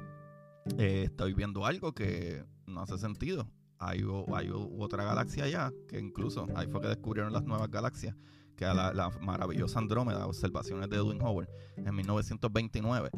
eh, 0.78 1.02
estoy 1.04 1.34
viendo 1.34 1.64
algo 1.66 1.92
que 1.92 2.42
no 2.66 2.80
hace 2.80 2.96
sentido. 2.98 3.48
Hay, 3.78 4.02
hay 4.34 4.50
otra 4.78 5.04
galaxia 5.04 5.44
allá, 5.44 5.72
que 5.88 6.00
incluso 6.00 6.48
ahí 6.56 6.66
fue 6.66 6.80
que 6.80 6.88
descubrieron 6.88 7.32
las 7.34 7.44
nuevas 7.44 7.70
galaxias, 7.70 8.16
que 8.56 8.64
a 8.64 8.72
la, 8.72 9.10
maravillosa 9.20 9.78
Andrómeda, 9.78 10.26
observaciones 10.26 10.88
de 10.88 10.96
Edwin 10.96 11.20
Hubble 11.22 11.46
en 11.76 11.94
1929. 11.94 13.10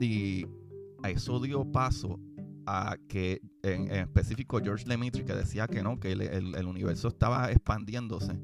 Y 0.00 0.46
eso 1.04 1.38
dio 1.38 1.70
paso 1.70 2.18
a 2.64 2.96
que 3.08 3.42
en, 3.62 3.90
específico 3.90 4.58
George 4.64 4.86
Lemaitre 4.88 5.26
que 5.26 5.34
decía 5.34 5.68
que 5.68 5.82
no, 5.82 6.00
que 6.00 6.12
el 6.12 6.66
universo 6.66 7.08
estaba 7.08 7.50
expandiéndose 7.50 8.38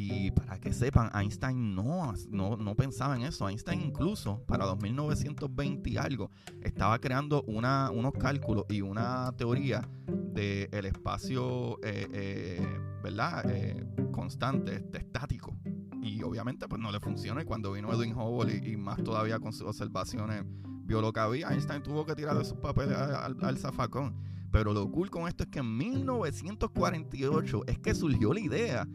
y 0.00 0.30
para 0.30 0.60
que 0.60 0.72
sepan, 0.72 1.10
Einstein 1.12 1.74
no, 1.74 2.14
no, 2.30 2.74
pensaba 2.76 3.16
en 3.16 3.22
eso. 3.22 3.48
Einstein 3.48 3.80
incluso 3.80 4.44
para 4.46 4.64
2920 4.66 5.90
y 5.90 5.96
algo 5.96 6.30
estaba 6.62 7.00
creando 7.00 7.42
una, 7.48 7.90
unos 7.90 8.12
cálculos 8.12 8.64
y 8.68 8.80
una 8.80 9.32
teoría 9.36 9.88
del 10.06 10.86
espacio, 10.86 11.80
eh, 11.82 12.06
eh, 12.12 12.80
¿verdad? 13.02 13.50
Eh, 13.50 13.84
constante, 14.12 14.76
este, 14.76 14.98
estático. 14.98 15.56
Y 16.00 16.22
obviamente 16.22 16.68
pues 16.68 16.80
no 16.80 16.92
le 16.92 17.00
funciona. 17.00 17.42
Y 17.42 17.44
cuando 17.44 17.72
vino 17.72 17.92
Edwin 17.92 18.14
Hubble 18.14 18.54
y, 18.54 18.76
más 18.76 19.02
todavía 19.02 19.40
con 19.40 19.52
sus 19.52 19.66
observaciones 19.66 20.44
vio 20.84 21.00
lo 21.00 21.12
que 21.12 21.18
había, 21.18 21.48
Einstein 21.48 21.82
tuvo 21.82 22.06
que 22.06 22.14
tirar 22.14 22.38
de 22.38 22.44
sus 22.44 22.58
papeles 22.58 22.96
al, 22.96 23.36
al 23.40 23.58
zafacón. 23.58 24.14
Pero 24.52 24.72
lo 24.72 24.88
cool 24.92 25.10
con 25.10 25.26
esto 25.26 25.42
es 25.42 25.50
que 25.50 25.58
en 25.58 25.76
1948 25.76 27.64
es 27.66 27.78
que 27.80 27.96
surgió 27.96 28.32
la 28.32 28.40
idea 28.40 28.88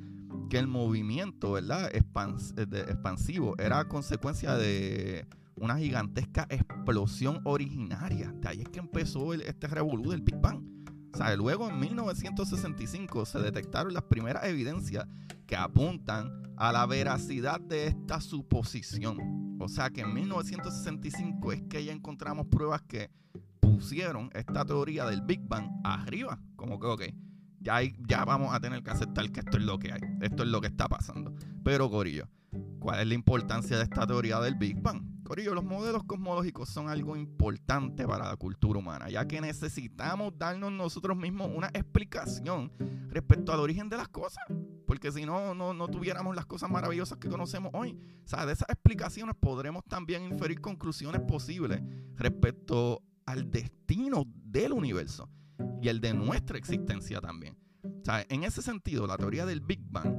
que 0.49 0.59
el 0.59 0.67
movimiento, 0.67 1.53
¿verdad? 1.53 1.89
Eh, 1.93 2.03
expansivo 2.87 3.55
era 3.57 3.87
consecuencia 3.87 4.55
de 4.55 5.27
una 5.55 5.77
gigantesca 5.77 6.47
explosión 6.49 7.41
originaria. 7.43 8.31
De 8.37 8.49
ahí 8.49 8.61
es 8.61 8.69
que 8.69 8.79
empezó 8.79 9.33
este 9.33 9.67
revolú 9.67 10.11
del 10.11 10.21
Big 10.21 10.39
Bang. 10.39 10.63
O 11.13 11.17
sea, 11.17 11.35
luego 11.35 11.69
en 11.69 11.79
1965 11.79 13.25
se 13.25 13.39
detectaron 13.39 13.93
las 13.93 14.03
primeras 14.03 14.45
evidencias 14.45 15.07
que 15.45 15.55
apuntan 15.55 16.43
a 16.57 16.71
la 16.71 16.85
veracidad 16.85 17.59
de 17.61 17.87
esta 17.87 18.19
suposición. 18.19 19.57
O 19.59 19.67
sea 19.67 19.89
que 19.89 20.01
en 20.01 20.13
1965 20.13 21.51
es 21.51 21.61
que 21.63 21.85
ya 21.85 21.93
encontramos 21.93 22.47
pruebas 22.47 22.81
que 22.81 23.11
pusieron 23.59 24.29
esta 24.33 24.65
teoría 24.65 25.05
del 25.05 25.21
Big 25.21 25.41
Bang 25.47 25.69
arriba. 25.83 26.39
Como 26.55 26.79
que, 26.79 26.87
ok, 26.87 27.03
ya, 27.63 27.81
ya 28.07 28.25
vamos 28.25 28.53
a 28.53 28.59
tener 28.59 28.83
que 28.83 28.91
aceptar 28.91 29.31
que 29.31 29.39
esto 29.39 29.57
es 29.57 29.63
lo 29.63 29.79
que 29.79 29.93
hay, 29.93 30.01
esto 30.21 30.43
es 30.43 30.49
lo 30.49 30.61
que 30.61 30.67
está 30.67 30.87
pasando. 30.87 31.33
Pero, 31.63 31.89
Corillo, 31.89 32.27
¿cuál 32.79 32.99
es 32.99 33.07
la 33.07 33.13
importancia 33.13 33.77
de 33.77 33.83
esta 33.83 34.05
teoría 34.05 34.39
del 34.39 34.55
Big 34.55 34.81
Bang? 34.81 35.23
Corillo, 35.23 35.53
los 35.53 35.63
modelos 35.63 36.03
cosmológicos 36.03 36.67
son 36.69 36.89
algo 36.89 37.15
importante 37.15 38.05
para 38.05 38.27
la 38.27 38.35
cultura 38.35 38.79
humana, 38.79 39.09
ya 39.09 39.25
que 39.25 39.39
necesitamos 39.39 40.37
darnos 40.37 40.71
nosotros 40.71 41.17
mismos 41.17 41.49
una 41.55 41.67
explicación 41.67 42.71
respecto 43.07 43.53
al 43.53 43.61
origen 43.61 43.87
de 43.87 43.97
las 43.97 44.09
cosas. 44.09 44.43
Porque 44.85 45.13
si 45.13 45.25
no, 45.25 45.55
no, 45.55 45.73
no 45.73 45.87
tuviéramos 45.87 46.35
las 46.35 46.45
cosas 46.45 46.69
maravillosas 46.69 47.17
que 47.17 47.29
conocemos 47.29 47.71
hoy. 47.73 47.97
O 48.25 48.27
sea, 48.27 48.45
de 48.45 48.53
esas 48.53 48.67
explicaciones 48.69 49.35
podremos 49.39 49.83
también 49.85 50.23
inferir 50.25 50.59
conclusiones 50.59 51.21
posibles 51.21 51.81
respecto 52.15 53.01
al 53.25 53.49
destino 53.49 54.25
del 54.27 54.73
universo 54.73 55.29
y 55.81 55.89
el 55.89 56.01
de 56.01 56.13
nuestra 56.13 56.57
existencia 56.57 57.19
también. 57.21 57.57
O 57.83 58.05
sea, 58.05 58.25
en 58.29 58.43
ese 58.43 58.61
sentido, 58.61 59.07
la 59.07 59.17
teoría 59.17 59.45
del 59.45 59.61
Big 59.61 59.81
Bang 59.89 60.15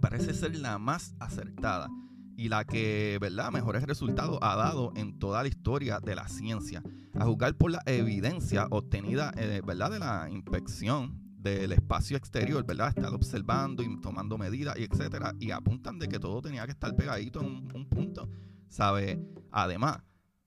parece 0.00 0.32
ser 0.34 0.56
la 0.56 0.78
más 0.78 1.14
acertada 1.18 1.88
y 2.36 2.48
la 2.48 2.64
que, 2.64 3.18
¿verdad?, 3.20 3.50
mejores 3.50 3.82
resultados 3.82 4.38
ha 4.42 4.56
dado 4.56 4.92
en 4.94 5.18
toda 5.18 5.42
la 5.42 5.48
historia 5.48 6.00
de 6.00 6.14
la 6.14 6.28
ciencia. 6.28 6.82
A 7.18 7.24
juzgar 7.24 7.54
por 7.56 7.72
la 7.72 7.82
evidencia 7.84 8.68
obtenida, 8.70 9.32
eh, 9.36 9.60
¿verdad?, 9.66 9.90
de 9.90 9.98
la 9.98 10.28
inspección 10.30 11.20
del 11.36 11.72
espacio 11.72 12.16
exterior, 12.16 12.64
¿verdad? 12.64 12.88
Estar 12.88 13.12
observando 13.12 13.82
y 13.82 14.00
tomando 14.00 14.38
medidas 14.38 14.78
y 14.78 14.84
etcétera, 14.84 15.34
y 15.38 15.50
apuntan 15.50 15.98
de 15.98 16.08
que 16.08 16.18
todo 16.18 16.40
tenía 16.40 16.64
que 16.64 16.72
estar 16.72 16.94
pegadito 16.94 17.40
en 17.40 17.46
un, 17.46 17.72
un 17.74 17.88
punto, 17.88 18.28
¿sabe? 18.68 19.20
Además, 19.50 19.98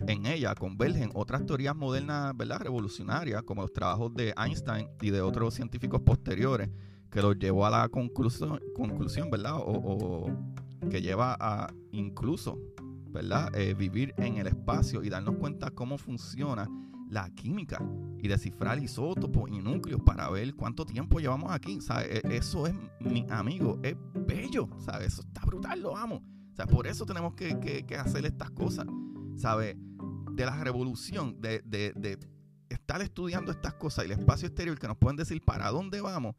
en 0.07 0.25
ella 0.25 0.55
convergen 0.55 1.11
otras 1.13 1.45
teorías 1.45 1.75
modernas, 1.75 2.35
¿verdad? 2.35 2.59
Revolucionarias, 2.59 3.43
como 3.43 3.61
los 3.61 3.73
trabajos 3.73 4.13
de 4.13 4.33
Einstein 4.37 4.87
y 5.01 5.09
de 5.11 5.21
otros 5.21 5.53
científicos 5.53 6.01
posteriores, 6.01 6.69
que 7.09 7.21
los 7.21 7.37
llevó 7.37 7.65
a 7.65 7.69
la 7.69 7.89
conclusión, 7.89 8.59
conclusión 8.73 9.29
¿verdad? 9.29 9.57
O, 9.57 10.29
que 10.89 11.01
lleva 11.01 11.37
a 11.39 11.73
incluso, 11.91 12.57
¿verdad? 13.11 13.53
Eh, 13.55 13.73
vivir 13.73 14.13
en 14.17 14.37
el 14.37 14.47
espacio 14.47 15.03
y 15.03 15.09
darnos 15.09 15.35
cuenta 15.35 15.69
cómo 15.71 15.97
funciona 15.97 16.67
la 17.09 17.29
química 17.29 17.83
y 18.19 18.27
descifrar 18.29 18.79
isótopos 18.79 19.51
y 19.51 19.59
núcleos 19.59 20.01
para 20.01 20.29
ver 20.29 20.55
cuánto 20.55 20.85
tiempo 20.85 21.19
llevamos 21.19 21.51
aquí. 21.51 21.77
E, 22.05 22.21
eso 22.23 22.65
es, 22.67 22.73
mi 23.01 23.25
amigo, 23.29 23.79
es 23.83 23.95
bello, 24.25 24.69
¿sabes? 24.79 25.13
Eso 25.13 25.21
está 25.21 25.41
brutal, 25.41 25.81
lo 25.81 25.95
amo. 25.95 26.23
O 26.51 26.55
sea, 26.55 26.65
por 26.65 26.87
eso 26.87 27.05
tenemos 27.05 27.33
que, 27.33 27.59
que, 27.59 27.85
que 27.85 27.97
hacer 27.97 28.25
estas 28.25 28.49
cosas, 28.51 28.87
¿sabes? 29.35 29.75
De 30.35 30.45
la 30.45 30.63
revolución, 30.63 31.39
de, 31.41 31.61
de, 31.61 32.19
estar 32.69 33.01
estudiando 33.01 33.51
estas 33.51 33.73
cosas 33.73 34.05
y 34.05 34.11
el 34.11 34.19
espacio 34.19 34.47
exterior 34.47 34.77
que 34.79 34.87
nos 34.87 34.97
pueden 34.97 35.17
decir 35.17 35.41
para 35.43 35.69
dónde 35.69 35.99
vamos 35.99 36.35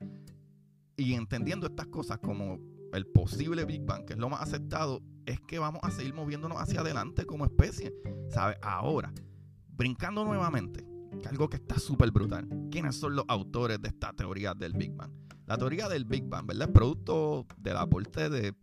y 0.96 1.14
entendiendo 1.14 1.66
estas 1.66 1.86
cosas 1.88 2.18
como 2.18 2.58
el 2.92 3.06
posible 3.06 3.64
Big 3.64 3.84
Bang, 3.84 4.04
que 4.04 4.14
es 4.14 4.18
lo 4.18 4.28
más 4.28 4.42
aceptado, 4.42 5.02
es 5.26 5.40
que 5.40 5.58
vamos 5.58 5.80
a 5.84 5.90
seguir 5.90 6.14
moviéndonos 6.14 6.58
hacia 6.58 6.80
adelante 6.80 7.24
como 7.24 7.44
especie. 7.44 7.92
¿Sabes? 8.28 8.56
Ahora, 8.62 9.12
brincando 9.68 10.24
nuevamente, 10.24 10.84
algo 11.28 11.48
que 11.48 11.56
está 11.56 11.78
súper 11.78 12.10
brutal. 12.10 12.48
¿Quiénes 12.70 12.96
son 12.96 13.16
los 13.16 13.24
autores 13.28 13.80
de 13.80 13.88
esta 13.88 14.12
teoría 14.12 14.54
del 14.54 14.74
Big 14.74 14.92
Bang? 14.94 15.10
La 15.46 15.56
teoría 15.56 15.88
del 15.88 16.04
Big 16.04 16.24
Bang, 16.24 16.46
¿verdad? 16.46 16.70
Producto 16.70 17.46
del 17.58 17.76
aporte 17.76 18.28
de 18.28 18.54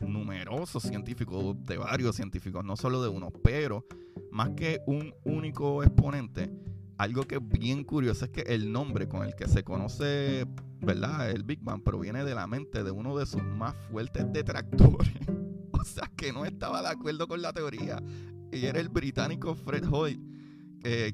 numerosos 0.00 0.82
científicos, 0.82 1.56
de 1.64 1.78
varios 1.78 2.16
científicos, 2.16 2.64
no 2.64 2.76
solo 2.76 3.02
de 3.02 3.08
uno, 3.08 3.30
pero 3.42 3.86
más 4.30 4.50
que 4.50 4.80
un 4.86 5.14
único 5.24 5.82
exponente, 5.82 6.50
algo 6.98 7.24
que 7.24 7.36
es 7.36 7.48
bien 7.48 7.84
curioso 7.84 8.24
es 8.24 8.30
que 8.30 8.42
el 8.42 8.72
nombre 8.72 9.08
con 9.08 9.26
el 9.26 9.34
que 9.34 9.48
se 9.48 9.62
conoce, 9.62 10.46
¿verdad? 10.80 11.30
El 11.30 11.42
Big 11.42 11.60
Bang 11.60 11.82
proviene 11.82 12.24
de 12.24 12.34
la 12.34 12.46
mente 12.46 12.82
de 12.82 12.90
uno 12.90 13.16
de 13.16 13.26
sus 13.26 13.42
más 13.42 13.74
fuertes 13.90 14.32
detractores. 14.32 15.12
o 15.72 15.84
sea, 15.84 16.10
que 16.16 16.32
no 16.32 16.44
estaba 16.44 16.82
de 16.82 16.88
acuerdo 16.88 17.28
con 17.28 17.42
la 17.42 17.52
teoría. 17.52 18.02
Y 18.50 18.64
era 18.64 18.80
el 18.80 18.88
británico 18.88 19.54
Fred 19.54 19.84
Hoyle, 19.90 20.20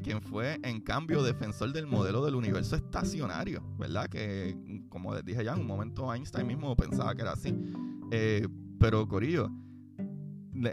quien 0.02 0.20
fue 0.20 0.60
en 0.62 0.80
cambio 0.80 1.22
defensor 1.22 1.72
del 1.72 1.86
modelo 1.86 2.24
del 2.24 2.34
universo 2.34 2.76
estacionario, 2.76 3.62
¿verdad? 3.78 4.06
Que, 4.08 4.56
como 4.88 5.14
les 5.14 5.24
dije 5.24 5.44
ya, 5.44 5.54
en 5.54 5.60
un 5.60 5.66
momento 5.66 6.12
Einstein 6.12 6.46
mismo 6.46 6.76
pensaba 6.76 7.14
que 7.14 7.22
era 7.22 7.32
así. 7.32 7.54
Eh, 8.10 8.46
pero 8.82 9.06
Corillo, 9.06 9.48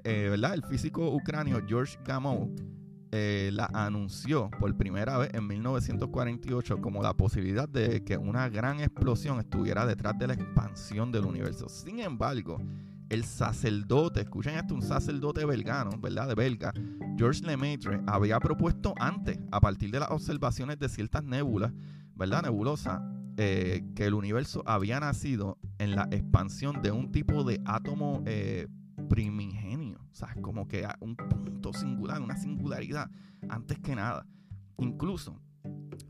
eh, 0.04 0.28
¿verdad? 0.32 0.56
El 0.56 0.64
físico 0.64 1.12
ucranio 1.12 1.62
George 1.68 1.96
Gamow 2.04 2.52
eh, 3.12 3.52
la 3.54 3.70
anunció 3.72 4.50
por 4.60 4.76
primera 4.76 5.20
vez 5.20 5.30
en 5.36 5.46
1948 5.46 6.82
como 6.82 7.04
la 7.04 7.14
posibilidad 7.14 7.70
de 7.70 8.04
que 8.04 8.18
una 8.18 8.50
gran 8.50 8.80
explosión 8.80 9.38
estuviera 9.40 9.86
detrás 9.86 10.18
de 10.18 10.26
la 10.26 10.34
expansión 10.34 11.12
del 11.12 11.26
universo. 11.26 11.70
Sin 11.70 12.00
embargo, 12.00 12.60
el 13.10 13.26
sacerdote, 13.26 14.22
escuchen 14.22 14.56
esto, 14.56 14.74
un 14.74 14.82
sacerdote 14.82 15.46
belgano, 15.46 15.92
¿verdad? 16.02 16.30
De 16.30 16.34
belga, 16.34 16.74
George 17.16 17.46
Lemaitre, 17.46 18.02
había 18.08 18.40
propuesto 18.40 18.96
antes, 19.00 19.38
a 19.52 19.62
partir 19.62 19.92
de 19.92 20.00
las 20.00 20.10
observaciones 20.10 20.80
de 20.80 20.90
ciertas 20.90 21.24
nébulas, 21.24 21.72
¿verdad? 22.16 22.42
Nebulosas, 22.42 23.02
eh, 23.42 23.86
que 23.96 24.06
el 24.06 24.16
universo 24.16 24.64
había 24.66 25.00
nacido 25.00 25.58
en 25.78 25.96
la 25.96 26.10
expansión 26.12 26.82
de 26.82 26.92
un 26.92 27.10
tipo 27.14 27.46
de 27.46 27.62
átomo 27.64 28.22
eh, 28.26 28.68
primigenio, 29.08 29.98
o 30.12 30.14
sea, 30.14 30.36
como 30.42 30.68
que 30.68 30.86
un 31.00 31.16
punto 31.16 31.72
singular, 31.72 32.22
una 32.22 32.36
singularidad, 32.36 33.10
antes 33.48 33.80
que 33.80 33.96
nada. 33.96 34.28
Incluso 34.78 35.40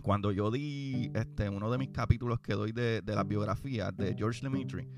cuando 0.02 0.32
yo 0.32 0.50
di 0.50 1.12
este, 1.14 1.50
uno 1.50 1.70
de 1.70 1.78
mis 1.78 1.90
capítulos 1.90 2.40
que 2.40 2.56
doy 2.56 2.72
de, 2.72 3.02
de 3.02 3.16
las 3.16 3.28
biografías 3.28 3.96
de 3.96 4.16
George 4.18 4.42
Lemaitre, 4.42 4.90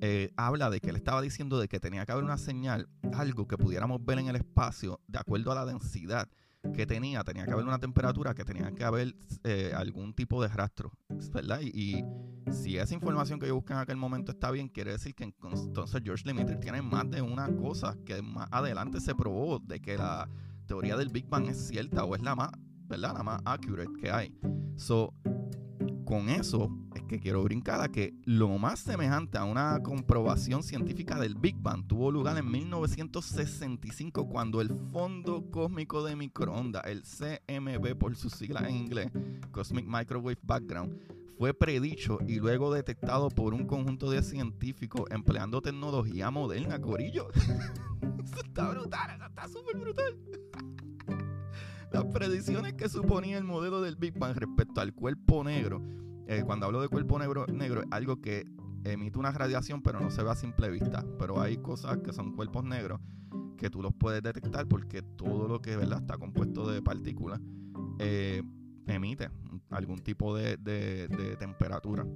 eh, 0.00 0.30
habla 0.36 0.70
de 0.70 0.78
que 0.78 0.90
él 0.90 0.96
estaba 0.96 1.20
diciendo 1.20 1.58
de 1.58 1.66
que 1.66 1.80
tenía 1.80 2.06
que 2.06 2.12
haber 2.12 2.22
una 2.22 2.38
señal, 2.38 2.88
algo 3.14 3.48
que 3.48 3.58
pudiéramos 3.58 4.04
ver 4.04 4.20
en 4.20 4.28
el 4.28 4.36
espacio 4.36 5.00
de 5.08 5.18
acuerdo 5.18 5.50
a 5.50 5.56
la 5.56 5.66
densidad 5.66 6.28
que 6.74 6.86
tenía, 6.86 7.22
tenía 7.24 7.44
que 7.44 7.52
haber 7.52 7.64
una 7.64 7.78
temperatura, 7.78 8.34
que 8.34 8.44
tenía 8.44 8.72
que 8.72 8.84
haber 8.84 9.14
eh, 9.44 9.72
algún 9.74 10.14
tipo 10.14 10.42
de 10.42 10.48
rastro, 10.48 10.92
¿verdad? 11.32 11.60
Y, 11.62 12.04
si 12.52 12.78
esa 12.78 12.94
información 12.94 13.38
que 13.38 13.46
yo 13.46 13.54
busqué 13.54 13.74
en 13.74 13.78
aquel 13.78 13.96
momento 13.96 14.32
está 14.32 14.50
bien, 14.50 14.68
quiere 14.68 14.92
decir 14.92 15.14
que 15.14 15.24
entonces 15.24 16.00
George 16.02 16.24
Lemaitre 16.26 16.56
tiene 16.56 16.82
más 16.82 17.08
de 17.08 17.22
una 17.22 17.54
cosa 17.54 17.96
que 18.04 18.22
más 18.22 18.48
adelante 18.50 19.00
se 19.00 19.14
probó 19.14 19.60
de 19.60 19.80
que 19.80 19.96
la 19.96 20.28
teoría 20.66 20.96
del 20.96 21.10
Big 21.10 21.28
Bang 21.28 21.46
es 21.48 21.68
cierta 21.68 22.04
o 22.04 22.16
es 22.16 22.22
la 22.22 22.34
más, 22.34 22.50
¿verdad? 22.88 23.14
La 23.14 23.22
más 23.22 23.40
accurate 23.44 23.92
que 24.00 24.10
hay. 24.10 24.34
So, 24.76 25.14
con 26.10 26.28
eso 26.28 26.76
es 26.96 27.04
que 27.04 27.20
quiero 27.20 27.44
brincar 27.44 27.80
a 27.80 27.88
que 27.88 28.12
lo 28.24 28.58
más 28.58 28.80
semejante 28.80 29.38
a 29.38 29.44
una 29.44 29.80
comprobación 29.80 30.64
científica 30.64 31.20
del 31.20 31.36
Big 31.36 31.54
Bang 31.56 31.86
tuvo 31.86 32.10
lugar 32.10 32.36
en 32.36 32.50
1965 32.50 34.28
cuando 34.28 34.60
el 34.60 34.70
Fondo 34.90 35.48
Cósmico 35.52 36.02
de 36.02 36.16
Microondas, 36.16 36.82
el 36.86 37.04
CMB 37.04 37.96
por 37.96 38.16
sus 38.16 38.32
siglas 38.32 38.64
en 38.64 38.74
inglés, 38.74 39.12
Cosmic 39.52 39.86
Microwave 39.86 40.40
Background, 40.42 40.98
fue 41.38 41.54
predicho 41.54 42.18
y 42.26 42.40
luego 42.40 42.74
detectado 42.74 43.28
por 43.28 43.54
un 43.54 43.64
conjunto 43.64 44.10
de 44.10 44.24
científicos 44.24 45.04
empleando 45.12 45.62
tecnología 45.62 46.32
moderna, 46.32 46.80
Corillo. 46.80 47.28
eso 48.24 48.40
está 48.44 48.68
brutal, 48.68 49.14
eso 49.14 49.26
está 49.26 49.46
súper 49.46 49.76
brutal. 49.76 50.18
Las 51.92 52.04
predicciones 52.04 52.74
que 52.74 52.88
suponía 52.88 53.36
el 53.36 53.44
modelo 53.44 53.80
del 53.80 53.96
Big 53.96 54.16
Bang 54.18 54.36
respecto 54.36 54.80
al 54.80 54.94
cuerpo 54.94 55.42
negro, 55.42 55.82
eh, 56.26 56.42
cuando 56.44 56.66
hablo 56.66 56.80
de 56.80 56.88
cuerpo 56.88 57.18
negro, 57.18 57.46
negro 57.46 57.82
es 57.82 57.88
algo 57.90 58.20
que 58.20 58.46
emite 58.84 59.18
una 59.18 59.32
radiación 59.32 59.82
pero 59.82 60.00
no 60.00 60.10
se 60.10 60.22
ve 60.22 60.30
a 60.30 60.36
simple 60.36 60.70
vista. 60.70 61.04
Pero 61.18 61.40
hay 61.40 61.56
cosas 61.56 61.98
que 61.98 62.12
son 62.12 62.34
cuerpos 62.36 62.64
negros 62.64 63.00
que 63.56 63.70
tú 63.70 63.82
los 63.82 63.92
puedes 63.92 64.22
detectar 64.22 64.66
porque 64.68 65.02
todo 65.02 65.48
lo 65.48 65.60
que 65.60 65.76
¿verdad? 65.76 65.98
está 65.98 66.16
compuesto 66.16 66.70
de 66.70 66.80
partículas 66.80 67.40
eh, 67.98 68.42
emite 68.86 69.28
algún 69.70 69.98
tipo 69.98 70.36
de 70.36 71.36
temperatura. 71.38 72.06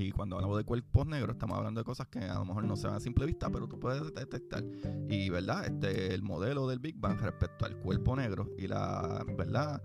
Y 0.00 0.12
cuando 0.12 0.36
hablamos 0.36 0.56
de 0.56 0.62
cuerpos 0.62 1.08
negros, 1.08 1.34
estamos 1.34 1.58
hablando 1.58 1.80
de 1.80 1.84
cosas 1.84 2.06
que 2.06 2.20
a 2.20 2.34
lo 2.34 2.44
mejor 2.44 2.62
no 2.62 2.76
se 2.76 2.86
ven 2.86 2.94
a 2.94 3.00
simple 3.00 3.26
vista, 3.26 3.50
pero 3.50 3.66
tú 3.66 3.80
puedes 3.80 4.00
detectar. 4.14 4.62
Y, 5.08 5.28
¿verdad? 5.28 5.66
Este, 5.66 6.14
el 6.14 6.22
modelo 6.22 6.68
del 6.68 6.78
Big 6.78 6.96
Bang 7.00 7.20
respecto 7.20 7.66
al 7.66 7.76
cuerpo 7.78 8.14
negro 8.14 8.48
y 8.56 8.68
la, 8.68 9.26
¿verdad? 9.36 9.82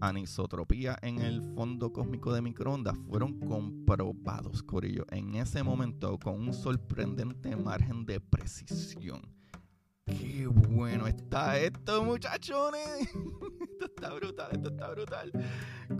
Anisotropía 0.00 0.96
en 1.02 1.18
el 1.18 1.42
fondo 1.42 1.92
cósmico 1.92 2.32
de 2.32 2.42
microondas 2.42 2.96
fueron 3.08 3.40
comprobados, 3.40 4.62
Corillo, 4.62 5.04
en 5.10 5.34
ese 5.34 5.64
momento 5.64 6.16
con 6.20 6.34
un 6.34 6.54
sorprendente 6.54 7.56
margen 7.56 8.06
de 8.06 8.20
precisión. 8.20 9.35
Qué 10.06 10.46
bueno 10.46 11.08
está 11.08 11.58
esto, 11.58 12.04
muchachones. 12.04 13.00
esto 13.72 13.86
está 13.86 14.14
brutal, 14.14 14.48
esto 14.52 14.68
está 14.68 14.90
brutal. 14.90 15.32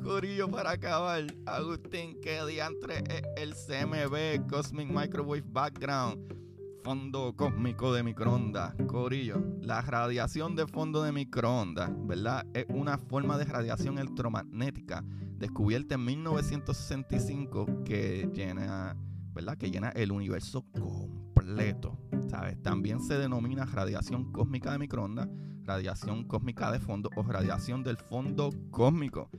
Corillo 0.04 0.48
para 0.48 0.70
acabar. 0.70 1.26
Agustín, 1.44 2.20
¿qué 2.22 2.44
diantre 2.46 3.02
es 3.08 3.22
el 3.36 3.54
CMB, 3.54 4.48
Cosmic 4.48 4.88
Microwave 4.88 5.42
Background? 5.44 6.34
Fondo 6.84 7.34
cósmico 7.34 7.92
de 7.92 8.04
microondas. 8.04 8.76
Corillo, 8.86 9.42
la 9.60 9.82
radiación 9.82 10.54
de 10.54 10.68
fondo 10.68 11.02
de 11.02 11.10
microondas, 11.10 11.90
¿verdad? 12.06 12.46
Es 12.54 12.66
una 12.68 12.98
forma 12.98 13.36
de 13.38 13.44
radiación 13.44 13.98
electromagnética 13.98 15.02
descubierta 15.36 15.96
en 15.96 16.04
1965 16.04 17.82
que 17.84 18.30
llena, 18.32 18.96
¿verdad? 19.34 19.58
Que 19.58 19.68
llena 19.68 19.88
el 19.88 20.12
universo 20.12 20.62
completo. 20.62 21.25
¿Sabes? 22.28 22.60
También 22.62 23.00
se 23.00 23.18
denomina 23.18 23.64
radiación 23.64 24.30
cósmica 24.32 24.72
de 24.72 24.78
microondas, 24.78 25.28
radiación 25.64 26.24
cósmica 26.24 26.70
de 26.72 26.80
fondo 26.80 27.08
o 27.16 27.22
radiación 27.22 27.84
del 27.84 27.96
fondo 27.96 28.50
cósmico. 28.70 29.30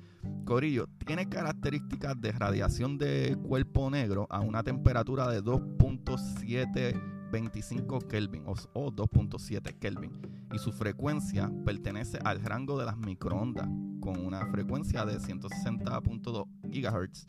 Corillo 0.46 0.88
tiene 1.06 1.28
características 1.28 2.16
de 2.20 2.32
radiación 2.32 2.98
de 2.98 3.38
cuerpo 3.44 3.90
negro 3.90 4.28
a 4.30 4.40
una 4.40 4.64
temperatura 4.64 5.30
de 5.30 5.44
2.725 5.44 8.08
Kelvin 8.08 8.44
o, 8.46 8.56
2.7 8.56 9.78
Kelvin 9.78 10.14
y 10.54 10.60
su 10.60 10.72
frecuencia 10.72 11.52
pertenece 11.66 12.20
al 12.24 12.42
rango 12.42 12.80
de 12.80 12.86
las 12.86 12.96
microondas 12.98 13.68
con 14.00 14.26
una 14.26 14.48
frecuencia 14.48 15.06
de 15.06 15.20
160.2 15.20 16.48
GHz 16.64 17.28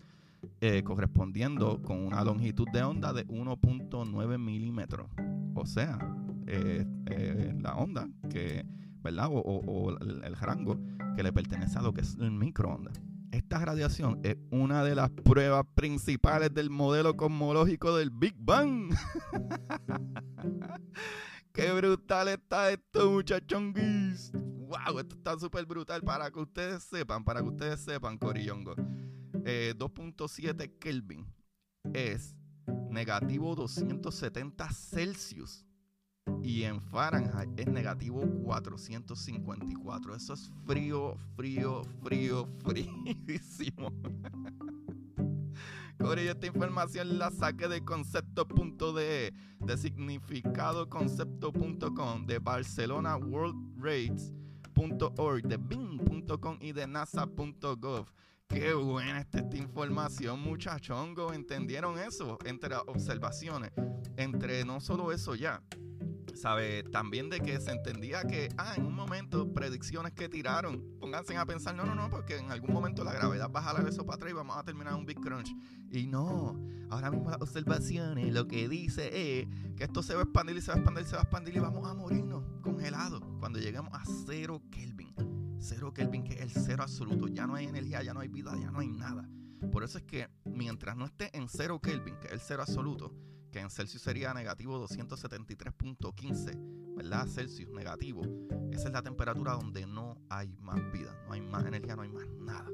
eh, 0.61 0.83
correspondiendo 0.83 1.83
con 1.83 2.05
una 2.05 2.25
longitud 2.25 2.67
de 2.73 2.83
onda 2.83 3.13
de 3.13 3.27
1.9 3.27 4.39
milímetros. 4.39 5.11
O 5.55 5.67
sea, 5.67 5.99
eh, 6.47 6.87
eh, 7.07 7.55
la 7.61 7.77
onda 7.77 8.09
que, 8.31 8.65
¿verdad? 9.03 9.29
O, 9.31 9.97
el, 10.01 10.37
rango 10.37 10.79
que 11.17 11.23
le 11.23 11.33
pertenece 11.33 11.79
a 11.79 11.83
lo 11.83 11.93
que 11.93 12.01
es 12.01 12.17
el 12.21 12.31
microondas. 12.31 13.01
Esta 13.31 13.65
radiación 13.65 14.21
es 14.23 14.37
una 14.51 14.83
de 14.83 14.95
las 14.95 15.11
pruebas 15.11 15.65
principales 15.75 16.53
del 16.55 16.71
modelo 16.71 17.17
cosmológico 17.17 17.97
del 17.97 18.11
Big 18.11 18.35
Bang. 18.39 18.95
¡Qué 21.53 21.73
brutal 21.73 22.29
está 22.29 22.71
esto, 22.71 23.11
muchachonguis! 23.11 24.33
¡Wow! 24.33 25.01
Esto 25.01 25.17
está 25.17 25.39
súper 25.39 25.67
brutal 25.67 26.03
para 26.03 26.31
que 26.31 26.41
ustedes 26.41 26.85
sepan, 26.85 27.25
para 27.25 27.41
que 27.41 27.49
ustedes 27.49 27.81
sepan, 27.81 28.17
Corillongo. 28.17 28.75
2.7 29.49 30.63
eh, 30.63 30.79
Kelvin 30.79 31.27
es 31.95 32.37
negativo 32.91 33.55
270 33.55 34.71
Celsius. 34.71 35.65
Y 36.43 36.65
en 36.65 36.83
Fahrenheit 36.83 37.49
es 37.59 37.67
negativo 37.67 38.21
454. 38.45 40.15
Eso 40.15 40.35
es 40.35 40.51
frío, 40.67 41.17
frío, 41.35 41.83
frío, 42.03 42.47
fríísimo. 42.65 43.91
Esta 46.17 46.47
información 46.47 47.19
la 47.19 47.31
saqué 47.31 47.69
de 47.69 47.85
concepto.de, 47.85 49.35
de 49.61 49.77
significadoconcepto.com, 49.77 52.27
de 52.27 52.39
Barcelona 52.39 53.17
World 53.17 53.83
Rates.org, 53.83 55.49
de 55.49 55.57
Bing.com 55.57 56.59
y 56.61 56.73
de 56.73 56.87
NASA.gov. 56.87 58.07
Qué 58.49 58.73
buena 58.73 59.21
esta, 59.21 59.41
información, 59.57 60.41
muchachongo. 60.41 61.35
¿Entendieron 61.35 61.99
eso? 61.99 62.39
Entre 62.47 62.75
observaciones. 62.75 63.73
Entre 64.17 64.65
no 64.65 64.81
solo 64.81 65.13
eso 65.13 65.35
ya. 65.35 65.63
¿Sabe? 66.35 66.83
También 66.85 67.29
de 67.29 67.41
que 67.41 67.61
se 67.61 67.73
entendía 67.73 68.23
que, 68.23 68.49
ah, 68.57 68.73
en 68.77 68.87
un 68.87 68.95
momento, 68.95 69.53
predicciones 69.53 70.13
que 70.13 70.31
tiraron, 70.31 70.83
pónganse 70.99 71.37
a 71.37 71.45
pensar, 71.45 71.75
no, 71.75 71.85
no, 71.85 71.95
no, 71.95 72.09
porque 72.09 72.39
en 72.39 72.51
algún 72.51 72.73
momento 72.73 73.05
la 73.05 73.13
gravedad 73.13 73.51
va 73.55 73.61
a 73.61 73.65
jalar 73.65 73.87
eso 73.87 74.07
para 74.07 74.17
atrás 74.17 74.31
y 74.31 74.35
vamos 74.35 74.57
a 74.57 74.63
terminar 74.63 74.95
un 74.95 75.05
Big 75.05 75.21
Crunch. 75.21 75.55
Y 75.91 76.07
no, 76.07 76.59
ahora 76.91 77.11
mismo 77.11 77.29
las 77.31 77.43
observaciones 77.43 78.33
lo 78.33 78.49
que 78.49 78.67
dice 78.69 79.41
es 79.41 79.49
que 79.77 79.85
esto 79.85 80.03
se 80.03 80.15
va 80.15 80.21
a 80.21 80.23
expandir 80.25 80.57
y 80.57 80.63
se 80.63 80.71
va 80.71 80.77
a 80.77 80.79
expandir 80.79 81.05
y 81.05 81.07
se 81.07 81.17
va 81.17 81.21
a 81.21 81.25
expandir 81.25 81.57
y 81.57 81.59
vamos 81.59 81.87
a 81.87 81.93
morirnos 81.93 82.45
congelados 82.63 83.23
cuando 83.41 83.59
lleguemos 83.59 83.93
a 83.93 84.03
cero 84.27 84.63
Kelvin. 84.71 85.38
Cero 85.61 85.93
Kelvin, 85.93 86.25
que 86.25 86.35
es 86.35 86.41
el 86.41 86.51
cero 86.51 86.83
absoluto. 86.83 87.29
Ya 87.29 87.47
no 87.47 87.55
hay 87.55 87.67
energía, 87.67 88.03
ya 88.03 88.15
no 88.15 88.21
hay 88.21 88.29
vida, 88.29 88.57
ya 88.61 88.71
no 88.71 88.81
hay 88.81 88.89
nada. 88.89 89.29
Por 89.73 89.83
eso 89.83 89.99
es 89.99 90.05
que 90.05 90.29
mientras 90.45 90.97
no 90.97 91.05
esté 91.05 91.37
en 91.37 91.49
cero 91.49 91.81
Kelvin, 91.81 92.17
que 92.21 92.29
es 92.29 92.35
el 92.35 92.41
cero 92.41 92.63
absoluto, 92.63 93.13
que 93.51 93.59
en 93.61 93.71
Celsius 93.71 94.03
sería 94.03 94.35
negativo 94.35 94.87
273.15, 94.87 96.95
¿verdad? 96.95 97.27
Celsius 97.27 97.71
negativo. 97.71 98.23
Esa 98.73 98.89
es 98.89 98.93
la 98.93 99.03
temperatura 99.03 99.55
donde 99.55 99.87
no 99.87 100.21
hay 100.29 100.55
más 100.61 100.81
vida, 100.93 101.17
no 101.27 101.33
hay 101.33 101.41
más 101.41 101.65
energía, 101.67 101.97
no 101.97 102.03
hay 102.03 102.11
más 102.11 102.29
nada. 102.39 102.69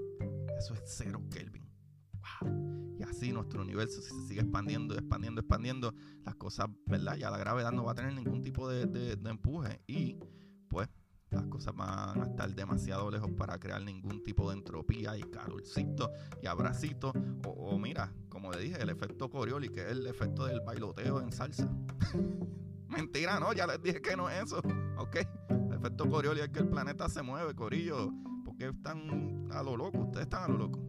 Eso 0.59 0.75
es 0.75 0.83
cero 0.85 1.23
Kelvin. 1.31 1.65
¡Wow! 2.41 2.97
Y 2.99 3.03
así 3.03 3.33
nuestro 3.33 3.63
universo, 3.63 4.03
si 4.03 4.11
se 4.11 4.27
sigue 4.29 4.41
expandiendo, 4.41 4.95
expandiendo, 4.95 5.41
expandiendo, 5.41 5.95
las 6.25 6.35
cosas, 6.37 6.69
¿verdad? 6.87 7.17
Ya 7.17 7.31
la 7.31 7.39
gravedad 7.39 7.73
no 7.73 7.85
va 7.85 7.93
a 7.93 7.95
tener 7.95 8.13
ningún 8.15 8.43
tipo 8.43 8.69
de, 8.69 8.87
de 8.87 9.31
empuje. 9.31 9.81
Y 9.87 10.19
las 11.35 11.47
cosas 11.47 11.75
van 11.75 12.21
a 12.21 12.25
estar 12.25 12.55
demasiado 12.55 13.11
lejos 13.11 13.31
para 13.33 13.59
crear 13.59 13.83
ningún 13.83 14.23
tipo 14.23 14.51
de 14.51 14.59
entropía 14.59 15.17
y 15.17 15.23
calorcito 15.23 16.11
y 16.43 16.47
abracito. 16.47 17.13
O, 17.45 17.79
mira, 17.79 18.13
como 18.29 18.51
le 18.53 18.61
dije, 18.61 18.81
el 18.81 18.91
efecto 18.91 19.29
Coriolis, 19.29 19.71
que 19.71 19.81
es 19.81 19.93
el 19.93 20.07
efecto 20.07 20.47
del 20.47 20.61
bailoteo 20.61 21.21
en 21.21 21.33
salsa. 21.33 21.69
Mentira, 22.89 23.41
no, 23.41 23.53
ya 23.53 23.67
les 23.67 23.83
dije 23.83 24.01
que 24.01 24.17
no 24.17 24.31
es 24.31 24.45
eso. 24.45 24.59
Ok, 24.97 25.17
el 25.49 25.73
efecto 25.73 26.09
Coriolis 26.09 26.45
es 26.45 26.51
que 26.51 26.61
el 26.61 26.69
planeta 26.69 27.09
se 27.09 27.23
mueve, 27.23 27.55
Corillo. 27.55 28.13
Porque 28.45 28.69
están 28.69 29.49
a 29.51 29.63
lo 29.63 29.77
loco, 29.77 29.99
ustedes 29.99 30.25
están 30.25 30.45
a 30.45 30.49
lo 30.49 30.59
loco. 30.59 30.81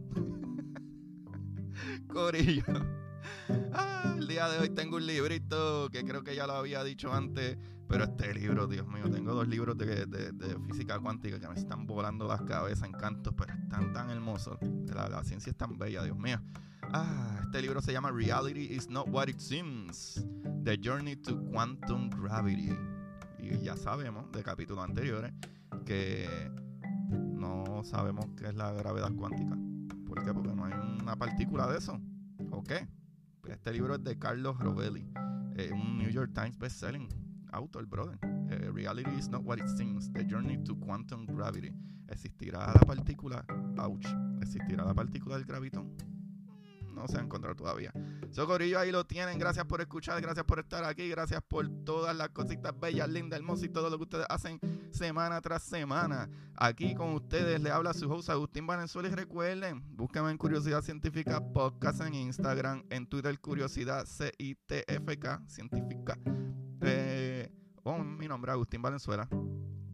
Corillo. 2.12 2.64
Ah, 3.72 4.14
el 4.16 4.26
día 4.26 4.48
de 4.48 4.58
hoy 4.58 4.70
tengo 4.70 4.96
un 4.96 5.06
librito 5.06 5.88
que 5.90 6.04
creo 6.04 6.22
que 6.22 6.34
ya 6.34 6.46
lo 6.46 6.54
había 6.54 6.82
dicho 6.84 7.12
antes, 7.12 7.58
pero 7.88 8.04
este 8.04 8.34
libro, 8.34 8.66
Dios 8.66 8.86
mío, 8.88 9.08
tengo 9.10 9.32
dos 9.32 9.46
libros 9.46 9.76
de, 9.78 10.58
física 10.66 10.98
cuántica 10.98 11.38
que 11.38 11.48
me 11.48 11.54
están 11.54 11.86
volando 11.86 12.26
las 12.26 12.42
cabezas 12.42 12.88
en 12.88 12.92
cantos, 12.92 13.32
pero 13.36 13.52
están 13.52 13.92
tan 13.92 14.10
hermosos. 14.10 14.58
La, 14.92 15.22
ciencia 15.22 15.50
es 15.50 15.56
tan 15.56 15.78
bella, 15.78 16.02
Dios 16.02 16.18
mío. 16.18 16.40
Ah, 16.92 17.40
este 17.42 17.62
libro 17.62 17.80
se 17.80 17.92
llama 17.92 18.10
Reality 18.10 18.74
is 18.74 18.88
not 18.88 19.08
what 19.08 19.28
it 19.28 19.38
seems. 19.38 20.24
The 20.64 20.78
Journey 20.82 21.16
to 21.16 21.40
Quantum 21.50 22.10
Gravity. 22.10 22.76
Y 23.38 23.58
ya 23.58 23.76
sabemos 23.76 24.32
de 24.32 24.42
capítulos 24.42 24.84
anteriores 24.84 25.32
que 25.84 26.50
no 27.08 27.82
sabemos 27.84 28.26
qué 28.36 28.48
es 28.48 28.54
la 28.56 28.72
gravedad 28.72 29.12
cuántica. 29.14 29.56
¿Por 30.06 30.24
qué? 30.24 30.34
Porque 30.34 30.52
no 30.54 30.64
hay 30.64 30.72
una 30.72 31.14
partícula 31.14 31.68
de 31.68 31.78
eso. 31.78 32.00
¿O 32.50 32.64
qué? 32.64 32.88
Este 33.48 33.72
libro 33.72 33.94
es 33.94 34.02
de 34.02 34.18
Carlos 34.18 34.58
Rovelli, 34.58 35.08
eh, 35.54 35.70
un 35.72 35.98
New 35.98 36.10
York 36.10 36.32
Times 36.34 36.58
bestselling 36.58 37.25
autor, 37.52 37.86
brother. 37.86 38.18
Eh, 38.50 38.70
reality 38.72 39.10
is 39.18 39.28
not 39.28 39.42
what 39.42 39.58
it 39.58 39.68
seems. 39.68 40.10
The 40.12 40.24
journey 40.24 40.58
to 40.64 40.74
quantum 40.76 41.26
gravity. 41.26 41.72
¿Existirá 42.08 42.72
la 42.72 42.80
partícula? 42.86 43.44
Ouch. 43.78 44.06
¿Existirá 44.40 44.84
la 44.84 44.94
partícula 44.94 45.36
del 45.36 45.44
gravitón? 45.44 45.92
no 46.96 47.06
se 47.06 47.18
ha 47.18 47.20
encontrado 47.20 47.54
todavía. 47.54 47.92
Socorillo, 48.30 48.80
ahí 48.80 48.90
lo 48.90 49.06
tienen. 49.06 49.38
Gracias 49.38 49.66
por 49.66 49.80
escuchar, 49.80 50.20
gracias 50.20 50.44
por 50.44 50.58
estar 50.58 50.82
aquí, 50.84 51.08
gracias 51.08 51.42
por 51.46 51.68
todas 51.84 52.16
las 52.16 52.30
cositas 52.30 52.72
bellas, 52.80 53.08
lindas, 53.08 53.38
hermosas 53.38 53.66
y 53.66 53.68
todo 53.68 53.90
lo 53.90 53.98
que 53.98 54.04
ustedes 54.04 54.26
hacen 54.28 54.58
semana 54.90 55.40
tras 55.40 55.62
semana. 55.62 56.28
Aquí 56.56 56.94
con 56.94 57.12
ustedes 57.12 57.60
le 57.60 57.70
habla 57.70 57.92
su 57.92 58.10
host 58.10 58.30
Agustín 58.30 58.66
Valenzuela 58.66 59.08
y 59.08 59.12
recuerden, 59.12 59.84
búsquenme 59.94 60.30
en 60.30 60.38
Curiosidad 60.38 60.82
Científica 60.82 61.40
Podcast 61.52 62.00
en 62.00 62.14
Instagram, 62.14 62.82
en 62.88 63.06
Twitter 63.06 63.38
Curiosidad 63.38 64.06
CITFK 64.06 65.46
Científica. 65.46 66.18
Mi 67.94 68.26
nombre 68.26 68.50
es 68.50 68.54
Agustín 68.54 68.82
Valenzuela. 68.82 69.28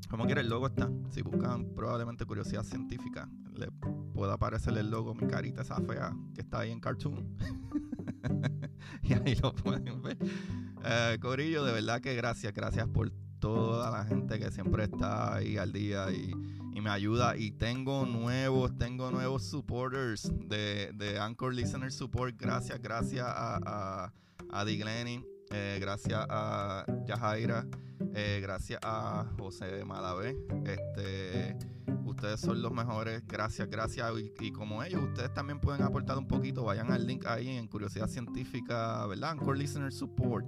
Como 0.09 0.25
quiera, 0.25 0.41
el 0.41 0.49
logo 0.49 0.67
está. 0.67 0.91
Si 1.11 1.21
buscan 1.21 1.75
probablemente 1.75 2.25
curiosidad 2.25 2.63
científica, 2.63 3.29
le 3.55 3.71
puede 4.15 4.33
aparecer 4.33 4.79
el 4.79 4.91
logo, 4.91 5.15
mi 5.15 5.27
carita 5.27 5.61
esa 5.61 5.77
fea 5.77 6.17
que 6.35 6.41
está 6.41 6.61
ahí 6.61 6.71
en 6.71 6.81
cartoon. 6.81 7.37
y 9.03 9.13
ahí 9.13 9.35
lo 9.35 9.55
pueden 9.55 10.01
ver. 10.01 10.17
Eh, 10.83 11.19
Corillo, 11.21 11.65
de 11.65 11.73
verdad 11.73 12.01
que 12.01 12.15
gracias, 12.15 12.55
gracias 12.55 12.89
por 12.89 13.11
toda 13.41 13.91
la 13.91 14.07
gente 14.07 14.39
que 14.39 14.51
siempre 14.51 14.85
está 14.85 15.35
ahí 15.35 15.59
al 15.59 15.71
día 15.73 16.11
y, 16.13 16.35
me 16.81 16.89
ayuda. 16.89 17.37
Y 17.37 17.53
tengo 17.53 18.07
nuevos, 18.07 18.77
tengo 18.79 19.11
nuevos 19.11 19.45
supporters 19.45 20.33
de, 20.49 21.19
Anchor 21.21 21.53
Listener 21.53 21.93
Support. 21.93 22.37
Gracias, 22.41 22.81
gracias 22.81 23.27
a, 23.27 23.57
a, 23.57 24.13
a 24.51 24.65
eh, 25.53 25.79
gracias 25.81 26.27
a 26.29 26.85
Yajaira. 27.07 27.67
Eh, 28.15 28.41
gracias 28.43 28.81
a 28.83 29.27
José 29.39 29.85
Malavé. 29.85 30.37
Este, 30.65 31.57
ustedes 32.05 32.41
son 32.41 32.63
los 32.63 32.73
mejores. 32.73 33.23
Gracias, 33.27 33.69
gracias. 33.69 34.11
Y, 34.41 34.53
como 34.53 34.83
ellos, 34.83 35.03
ustedes 35.03 35.33
también 35.33 35.61
pueden 35.61 35.83
aportar 35.83 36.19
un 36.19 36.27
poquito. 36.27 36.65
Vayan 36.65 36.93
al 36.93 37.07
link 37.07 37.27
ahí 37.27 37.49
en 37.49 37.67
Curiosidad 37.69 38.09
Científica, 38.09 39.07
¿verdad? 39.07 39.31
Anchor 39.31 39.57
Listener 39.57 39.93
Support. 39.93 40.47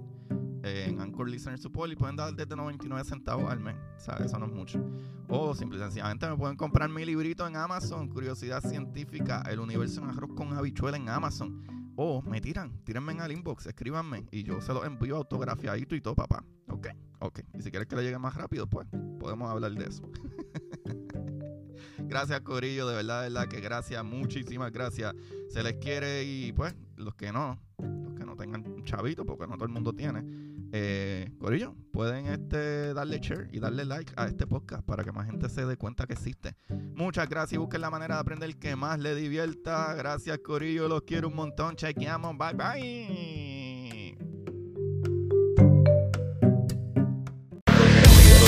Eh, 0.63 0.85
en 0.87 0.99
Anchor 0.99 1.29
Listener 1.29 1.59
Support 1.59 1.91
y 1.91 1.95
pueden 1.95 2.15
dar 2.15 2.33
desde 2.33 2.55
99 2.55 3.03
centavos 3.07 3.51
al 3.51 3.59
mes. 3.59 3.75
O 3.97 3.99
sea, 3.99 4.15
eso 4.15 4.39
no 4.39 4.47
es 4.47 4.51
mucho. 4.51 4.83
O 5.27 5.53
simple 5.53 5.77
y 5.77 5.81
sencillamente 5.81 6.27
me 6.27 6.35
pueden 6.35 6.57
comprar 6.57 6.89
mi 6.89 7.05
librito 7.05 7.45
en 7.45 7.55
Amazon, 7.55 8.07
Curiosidad 8.09 8.61
Científica, 8.61 9.43
El 9.47 9.59
Universo 9.59 10.01
en 10.01 10.09
Arroz 10.09 10.31
con 10.35 10.53
Habichuela 10.57 10.97
en 10.97 11.09
Amazon. 11.09 11.84
O 11.95 12.21
me 12.21 12.41
tiran, 12.41 12.83
tírenme 12.83 13.13
en 13.13 13.21
el 13.21 13.31
inbox, 13.31 13.67
escríbanme 13.67 14.25
y 14.31 14.43
yo 14.43 14.59
se 14.59 14.73
los 14.73 14.85
envío 14.85 15.15
autografiadito 15.15 15.95
y 15.95 16.01
todo, 16.01 16.15
papá. 16.15 16.43
Ok, 16.67 16.87
ok. 17.19 17.39
Y 17.53 17.61
si 17.61 17.71
quieres 17.71 17.87
que 17.87 17.95
le 17.95 18.03
llegue 18.03 18.19
más 18.19 18.35
rápido, 18.35 18.67
pues 18.67 18.87
podemos 19.19 19.49
hablar 19.49 19.71
de 19.73 19.85
eso. 19.85 20.09
gracias, 21.99 22.41
Corillo, 22.41 22.87
de 22.87 22.95
verdad, 22.95 23.23
de 23.23 23.29
verdad 23.29 23.47
que 23.47 23.61
gracias, 23.61 24.03
muchísimas 24.03 24.71
gracias. 24.71 25.13
Se 25.49 25.63
les 25.63 25.75
quiere 25.75 26.23
y 26.25 26.51
pues 26.51 26.75
los 26.97 27.15
que 27.15 27.31
no, 27.31 27.59
los 27.77 28.13
que 28.13 28.25
no 28.25 28.35
tengan 28.35 28.83
chavito, 28.83 29.25
porque 29.25 29.47
no 29.47 29.55
todo 29.55 29.65
el 29.65 29.71
mundo 29.71 29.93
tiene 29.93 30.54
eh, 30.71 31.31
Corillo, 31.39 31.75
pueden 31.91 32.27
este, 32.27 32.93
darle 32.93 33.19
share 33.19 33.49
y 33.51 33.59
darle 33.59 33.85
like 33.85 34.13
a 34.15 34.27
este 34.27 34.47
podcast 34.47 34.83
para 34.85 35.03
que 35.03 35.11
más 35.11 35.25
gente 35.25 35.49
se 35.49 35.65
dé 35.65 35.77
cuenta 35.77 36.05
que 36.05 36.13
existe. 36.13 36.55
Muchas 36.95 37.29
gracias 37.29 37.53
y 37.53 37.57
busquen 37.57 37.81
la 37.81 37.89
manera 37.89 38.15
de 38.15 38.21
aprender 38.21 38.57
que 38.57 38.75
más 38.75 38.99
le 38.99 39.15
divierta. 39.15 39.93
Gracias, 39.95 40.39
Corillo, 40.39 40.87
los 40.87 41.03
quiero 41.03 41.29
un 41.29 41.35
montón. 41.35 41.75
Chequeamos, 41.75 42.37
bye 42.37 42.53
bye. 42.53 44.15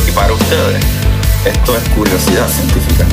Y 0.08 0.12
para 0.14 0.34
ustedes, 0.34 0.84
esto 1.46 1.78
es 1.78 1.90
curiosidad 1.90 2.48
científica. 2.48 3.08